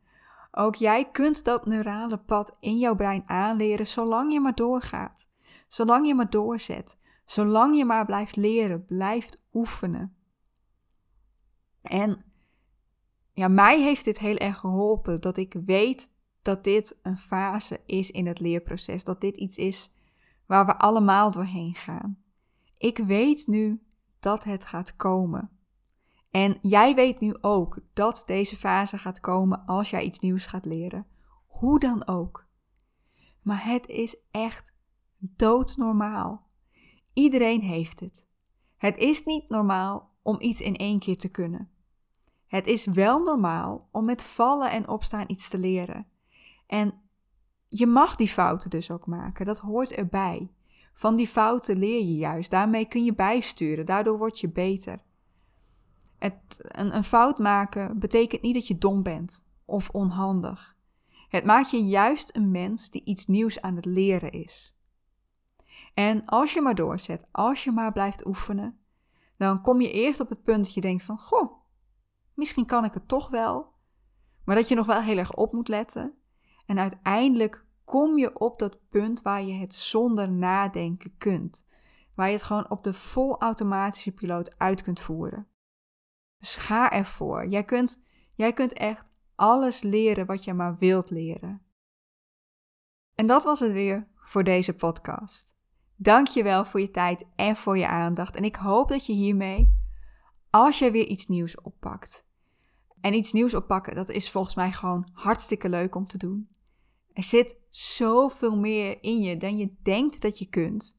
Ook 0.51 0.75
jij 0.75 1.11
kunt 1.11 1.45
dat 1.45 1.67
neurale 1.67 2.19
pad 2.19 2.57
in 2.61 2.79
jouw 2.79 2.95
brein 2.95 3.29
aanleren 3.29 3.87
zolang 3.87 4.33
je 4.33 4.41
maar 4.41 4.55
doorgaat. 4.55 5.29
Zolang 5.69 6.07
je 6.07 6.15
maar 6.15 6.31
doorzet. 6.31 6.99
Zolang 7.25 7.77
je 7.77 7.85
maar 7.85 8.05
blijft 8.05 8.37
leren, 8.37 8.85
blijft 8.87 9.43
oefenen. 9.53 10.17
En 11.83 12.28
ja, 13.39 13.49
mij 13.49 13.83
heeft 13.83 14.05
dit 14.05 14.19
heel 14.19 14.37
erg 14.37 14.59
geholpen 14.59 15.21
dat 15.21 15.37
ik 15.37 15.57
weet 15.65 16.11
dat 16.43 16.65
dit 16.65 16.99
een 17.03 17.19
fase 17.19 17.81
is 17.87 18.11
in 18.11 18.27
het 18.27 18.41
leerproces. 18.41 19.05
Dat 19.05 19.21
dit 19.21 19.37
iets 19.37 19.57
is 19.57 19.93
waar 20.47 20.67
we 20.67 20.79
allemaal 20.79 21.31
doorheen 21.31 21.75
gaan. 21.75 22.19
Ik 22.77 22.99
weet 22.99 23.47
nu 23.47 23.83
dat 24.21 24.45
het 24.45 24.65
gaat 24.65 24.97
komen. 24.97 25.51
En 26.31 26.59
jij 26.63 26.95
weet 26.95 27.21
nu 27.21 27.37
ook 27.41 27.79
dat 27.93 28.23
deze 28.27 28.57
fase 28.57 28.99
gaat 28.99 29.21
komen 29.21 29.67
als 29.67 29.91
jij 29.91 30.05
iets 30.05 30.19
nieuws 30.19 30.47
gaat 30.47 30.65
leren. 30.65 31.07
Hoe 31.47 31.81
dan 31.81 32.07
ook. 32.07 32.47
Maar 33.43 33.65
het 33.65 33.87
is 33.87 34.17
echt 34.31 34.75
doodnormaal. 35.19 36.47
Iedereen 37.13 37.61
heeft 37.61 38.01
het. 38.01 38.27
Het 38.77 38.97
is 38.97 39.25
niet 39.25 39.49
normaal 39.49 40.11
om 40.23 40.41
iets 40.41 40.61
in 40.61 40.77
één 40.77 40.99
keer 40.99 41.17
te 41.17 41.29
kunnen. 41.29 41.71
Het 42.49 42.67
is 42.67 42.87
wel 42.87 43.19
normaal 43.19 43.89
om 43.91 44.05
met 44.05 44.25
vallen 44.25 44.71
en 44.71 44.89
opstaan 44.89 45.25
iets 45.27 45.49
te 45.49 45.59
leren. 45.59 46.07
En 46.67 46.95
je 47.69 47.87
mag 47.87 48.17
die 48.17 48.29
fouten 48.29 48.71
dus 48.71 48.91
ook 48.91 49.07
maken, 49.07 49.47
dat 49.47 49.59
hoort 49.59 49.93
erbij. 49.93 50.51
Van 50.95 51.17
die 51.17 51.27
fouten 51.27 51.79
leer 51.79 51.99
je 51.99 52.17
juist, 52.17 52.51
daarmee 52.51 52.87
kun 52.87 53.05
je 53.05 53.15
bijsturen, 53.15 53.87
daardoor 53.87 54.19
word 54.19 54.41
je 54.41 54.49
beter. 54.49 55.03
Het, 56.19 56.35
een, 56.61 56.97
een 56.97 57.05
fout 57.05 57.39
maken 57.39 57.99
betekent 57.99 58.43
niet 58.43 58.55
dat 58.55 58.67
je 58.67 58.79
dom 58.79 59.03
bent 59.03 59.47
of 59.65 59.89
onhandig. 59.91 60.77
Het 61.29 61.45
maakt 61.45 61.71
je 61.71 61.87
juist 61.87 62.37
een 62.37 62.51
mens 62.51 62.91
die 62.91 63.05
iets 63.05 63.27
nieuws 63.27 63.61
aan 63.61 63.77
het 63.77 63.85
leren 63.85 64.33
is. 64.33 64.75
En 65.95 66.25
als 66.25 66.55
je 66.55 66.61
maar 66.61 66.75
doorzet, 66.75 67.27
als 67.31 67.65
je 67.65 67.71
maar 67.71 67.93
blijft 67.93 68.27
oefenen, 68.27 68.79
dan 69.37 69.61
kom 69.61 69.81
je 69.81 69.93
eerst 69.93 70.21
op 70.21 70.29
het 70.29 70.43
punt 70.43 70.65
dat 70.65 70.75
je 70.75 70.81
denkt 70.81 71.03
van, 71.03 71.19
goh, 71.19 71.58
misschien 72.39 72.67
kan 72.67 72.85
ik 72.85 72.95
het 72.95 73.09
toch 73.09 73.29
wel. 73.29 73.73
Maar 74.45 74.57
dat 74.57 74.69
je 74.69 74.75
nog 74.75 74.87
wel 74.87 75.01
heel 75.01 75.17
erg 75.17 75.35
op 75.35 75.53
moet 75.53 75.69
letten. 75.69 76.15
En 76.67 76.79
uiteindelijk 76.79 77.65
kom 77.85 78.19
je 78.19 78.39
op 78.39 78.59
dat 78.59 78.89
punt 78.89 79.23
waar 79.23 79.43
je 79.43 79.55
het 79.55 79.75
zonder 79.75 80.31
nadenken 80.31 81.17
kunt. 81.19 81.67
Waar 82.15 82.27
je 82.27 82.33
het 82.33 82.43
gewoon 82.43 82.71
op 82.71 82.83
de 82.83 82.95
vol 82.95 83.41
automatische 83.41 84.13
piloot 84.13 84.59
uit 84.59 84.83
kunt 84.83 85.01
voeren. 85.01 85.47
Dus 86.39 86.57
ga 86.57 86.91
ervoor. 86.91 87.49
Jij 87.49 87.65
kunt, 87.65 88.03
jij 88.35 88.53
kunt 88.53 88.73
echt 88.73 89.11
alles 89.35 89.83
leren 89.83 90.27
wat 90.27 90.45
je 90.45 90.55
maar 90.55 90.77
wilt 90.79 91.11
leren. 91.11 91.63
En 93.15 93.27
dat 93.27 93.45
was 93.45 93.61
het 93.61 93.73
weer 93.73 94.09
voor 94.15 94.45
deze 94.45 94.75
podcast. 94.75 95.57
Dank 95.97 96.27
je 96.27 96.43
wel 96.43 96.65
voor 96.65 96.81
je 96.81 96.91
tijd 96.91 97.27
en 97.37 97.57
voor 97.57 97.79
je 97.79 97.89
aandacht. 97.89 98.37
En 98.37 98.45
ik 98.45 98.57
hoop 98.57 98.89
dat 98.89 99.07
je 99.07 99.13
hiermee, 99.13 99.77
als 100.51 100.79
je 100.79 100.91
weer 100.91 101.07
iets 101.07 101.27
nieuws 101.27 101.61
oppakt, 101.61 102.28
en 103.01 103.15
iets 103.15 103.33
nieuws 103.33 103.55
oppakken, 103.55 103.95
dat 103.95 104.09
is 104.09 104.31
volgens 104.31 104.55
mij 104.55 104.73
gewoon 104.73 105.09
hartstikke 105.13 105.69
leuk 105.69 105.95
om 105.95 106.07
te 106.07 106.19
doen. 106.19 106.49
Er 107.13 107.23
zit 107.23 107.57
zoveel 107.69 108.57
meer 108.57 109.03
in 109.03 109.21
je 109.21 109.37
dan 109.37 109.57
je 109.57 109.75
denkt 109.83 110.23
dat 110.23 110.39
je 110.39 110.49
kunt. 110.49 110.99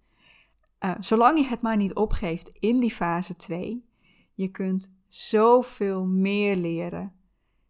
Uh, 0.80 0.96
zolang 1.00 1.38
je 1.38 1.46
het 1.46 1.62
maar 1.62 1.78
niet 1.78 1.94
opgeeft 1.94 2.50
in 2.60 2.80
die 2.80 2.92
fase 2.92 3.36
2, 3.36 3.86
je 4.34 4.48
kunt 4.48 4.98
zoveel 5.08 6.06
meer 6.06 6.56
leren. 6.56 7.14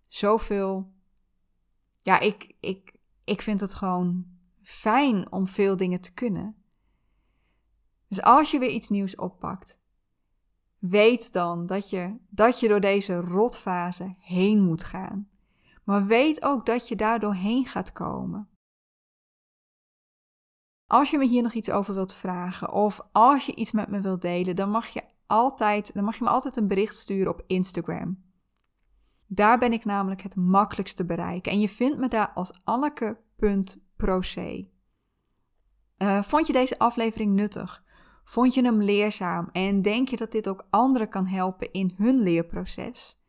Zoveel. 0.08 0.92
Ja, 2.00 2.20
ik, 2.20 2.56
ik, 2.60 2.94
ik 3.24 3.42
vind 3.42 3.60
het 3.60 3.74
gewoon 3.74 4.26
fijn 4.63 5.32
om 5.32 5.48
veel 5.48 5.78
dingen 5.78 6.02
te 6.02 6.13
kunnen. 6.13 6.63
Dus 8.08 8.22
als 8.22 8.52
je 8.52 8.60
weer 8.60 8.70
iets 8.70 8.89
nieuws 8.89 9.15
oppakt, 9.15 9.79
weet 10.80 11.34
dan 11.34 11.65
dat 11.65 11.89
je, 11.89 12.15
dat 12.30 12.60
je 12.60 12.68
door 12.68 12.80
deze 12.80 13.15
rotfase 13.15 14.13
heen 14.18 14.63
moet 14.63 14.84
gaan. 14.84 15.30
Maar 15.84 16.06
weet 16.06 16.44
ook 16.44 16.65
dat 16.65 16.88
je 16.88 16.96
daar 16.96 17.20
doorheen 17.20 17.65
gaat 17.65 17.92
komen. 17.92 18.50
Als 20.88 21.12
je 21.12 21.18
me 21.18 21.26
hier 21.26 21.44
nog 21.44 21.54
iets 21.54 21.72
over 21.72 21.94
wilt 21.94 22.13
vragen 22.13 22.72
of 22.72 23.02
als 23.12 23.46
je 23.46 23.56
iets 23.56 23.72
met 23.72 23.89
me 23.89 24.02
wilt 24.02 24.22
delen, 24.22 24.56
dan 24.56 24.70
mag 24.70 24.88
je 24.88 25.04
altijd, 25.26 25.94
dan 25.94 26.04
mag 26.04 26.15
je 26.18 26.24
me 26.24 26.30
altijd 26.30 26.58
een 26.58 26.68
bericht 26.68 26.96
sturen 26.96 27.32
op 27.32 27.44
Instagram. 27.48 28.24
Daar 29.26 29.60
ben 29.60 29.74
ik 29.74 29.86
namelijk 29.86 30.22
het 30.22 30.36
makkelijkst 30.36 30.96
te 30.96 31.06
bereiken. 31.06 31.52
En 31.52 31.60
je 31.60 31.70
vindt 31.70 31.98
me 31.98 32.08
daar 32.08 32.32
als 32.34 32.62
anneke.proc. 32.63 34.36
Uh, 35.98 36.22
vond 36.22 36.48
je 36.48 36.54
deze 36.54 36.80
aflevering 36.80 37.34
nuttig? 37.34 37.84
Vond 38.30 38.54
je 38.54 38.63
hem 38.63 38.82
leerzaam 38.82 39.50
en 39.52 39.82
denk 39.82 40.08
je 40.08 40.18
dat 40.18 40.32
dit 40.32 40.50
ook 40.50 40.68
anderen 40.70 41.10
kan 41.10 41.26
helpen 41.26 41.72
in 41.72 41.94
hun 41.98 42.20
leerproces? 42.20 43.20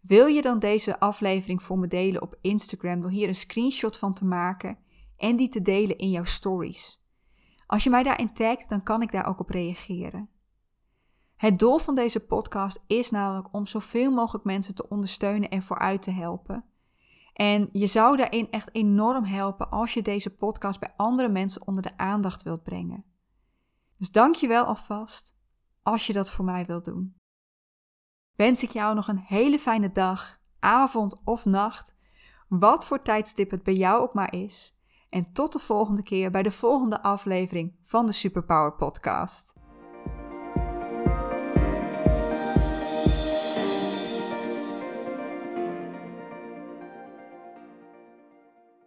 Wil 0.00 0.26
je 0.26 0.42
dan 0.42 0.58
deze 0.58 1.00
aflevering 1.00 1.62
voor 1.62 1.78
me 1.78 1.86
delen 1.86 2.22
op 2.22 2.38
Instagram 2.40 3.00
door 3.00 3.10
hier 3.10 3.28
een 3.28 3.34
screenshot 3.34 3.98
van 3.98 4.14
te 4.14 4.24
maken 4.24 4.78
en 5.16 5.36
die 5.36 5.48
te 5.48 5.62
delen 5.62 5.98
in 5.98 6.10
jouw 6.10 6.24
stories? 6.24 7.02
Als 7.66 7.84
je 7.84 7.90
mij 7.90 8.02
daarin 8.02 8.32
tagt, 8.32 8.68
dan 8.68 8.82
kan 8.82 9.02
ik 9.02 9.12
daar 9.12 9.26
ook 9.26 9.40
op 9.40 9.50
reageren. 9.50 10.28
Het 11.36 11.58
doel 11.58 11.78
van 11.78 11.94
deze 11.94 12.20
podcast 12.20 12.82
is 12.86 13.10
namelijk 13.10 13.48
om 13.52 13.66
zoveel 13.66 14.10
mogelijk 14.10 14.44
mensen 14.44 14.74
te 14.74 14.88
ondersteunen 14.88 15.50
en 15.50 15.62
vooruit 15.62 16.02
te 16.02 16.10
helpen. 16.10 16.64
En 17.32 17.68
je 17.72 17.86
zou 17.86 18.16
daarin 18.16 18.50
echt 18.50 18.74
enorm 18.74 19.24
helpen 19.24 19.70
als 19.70 19.94
je 19.94 20.02
deze 20.02 20.30
podcast 20.30 20.80
bij 20.80 20.92
andere 20.96 21.28
mensen 21.28 21.66
onder 21.66 21.82
de 21.82 21.96
aandacht 21.96 22.42
wilt 22.42 22.62
brengen. 22.62 23.13
Dus 24.04 24.12
dank 24.12 24.34
je 24.34 24.46
wel 24.46 24.64
alvast 24.64 25.36
als 25.82 26.06
je 26.06 26.12
dat 26.12 26.30
voor 26.30 26.44
mij 26.44 26.64
wilt 26.64 26.84
doen. 26.84 27.16
Wens 28.36 28.62
ik 28.62 28.70
jou 28.70 28.94
nog 28.94 29.08
een 29.08 29.18
hele 29.18 29.58
fijne 29.58 29.92
dag, 29.92 30.40
avond 30.58 31.20
of 31.24 31.44
nacht, 31.44 31.96
wat 32.48 32.86
voor 32.86 33.02
tijdstip 33.02 33.50
het 33.50 33.62
bij 33.62 33.74
jou 33.74 34.02
ook 34.02 34.14
maar 34.14 34.32
is. 34.32 34.78
En 35.08 35.32
tot 35.32 35.52
de 35.52 35.58
volgende 35.58 36.02
keer 36.02 36.30
bij 36.30 36.42
de 36.42 36.52
volgende 36.52 37.02
aflevering 37.02 37.78
van 37.82 38.06
de 38.06 38.12
Superpower 38.12 38.72
Podcast. 38.72 39.63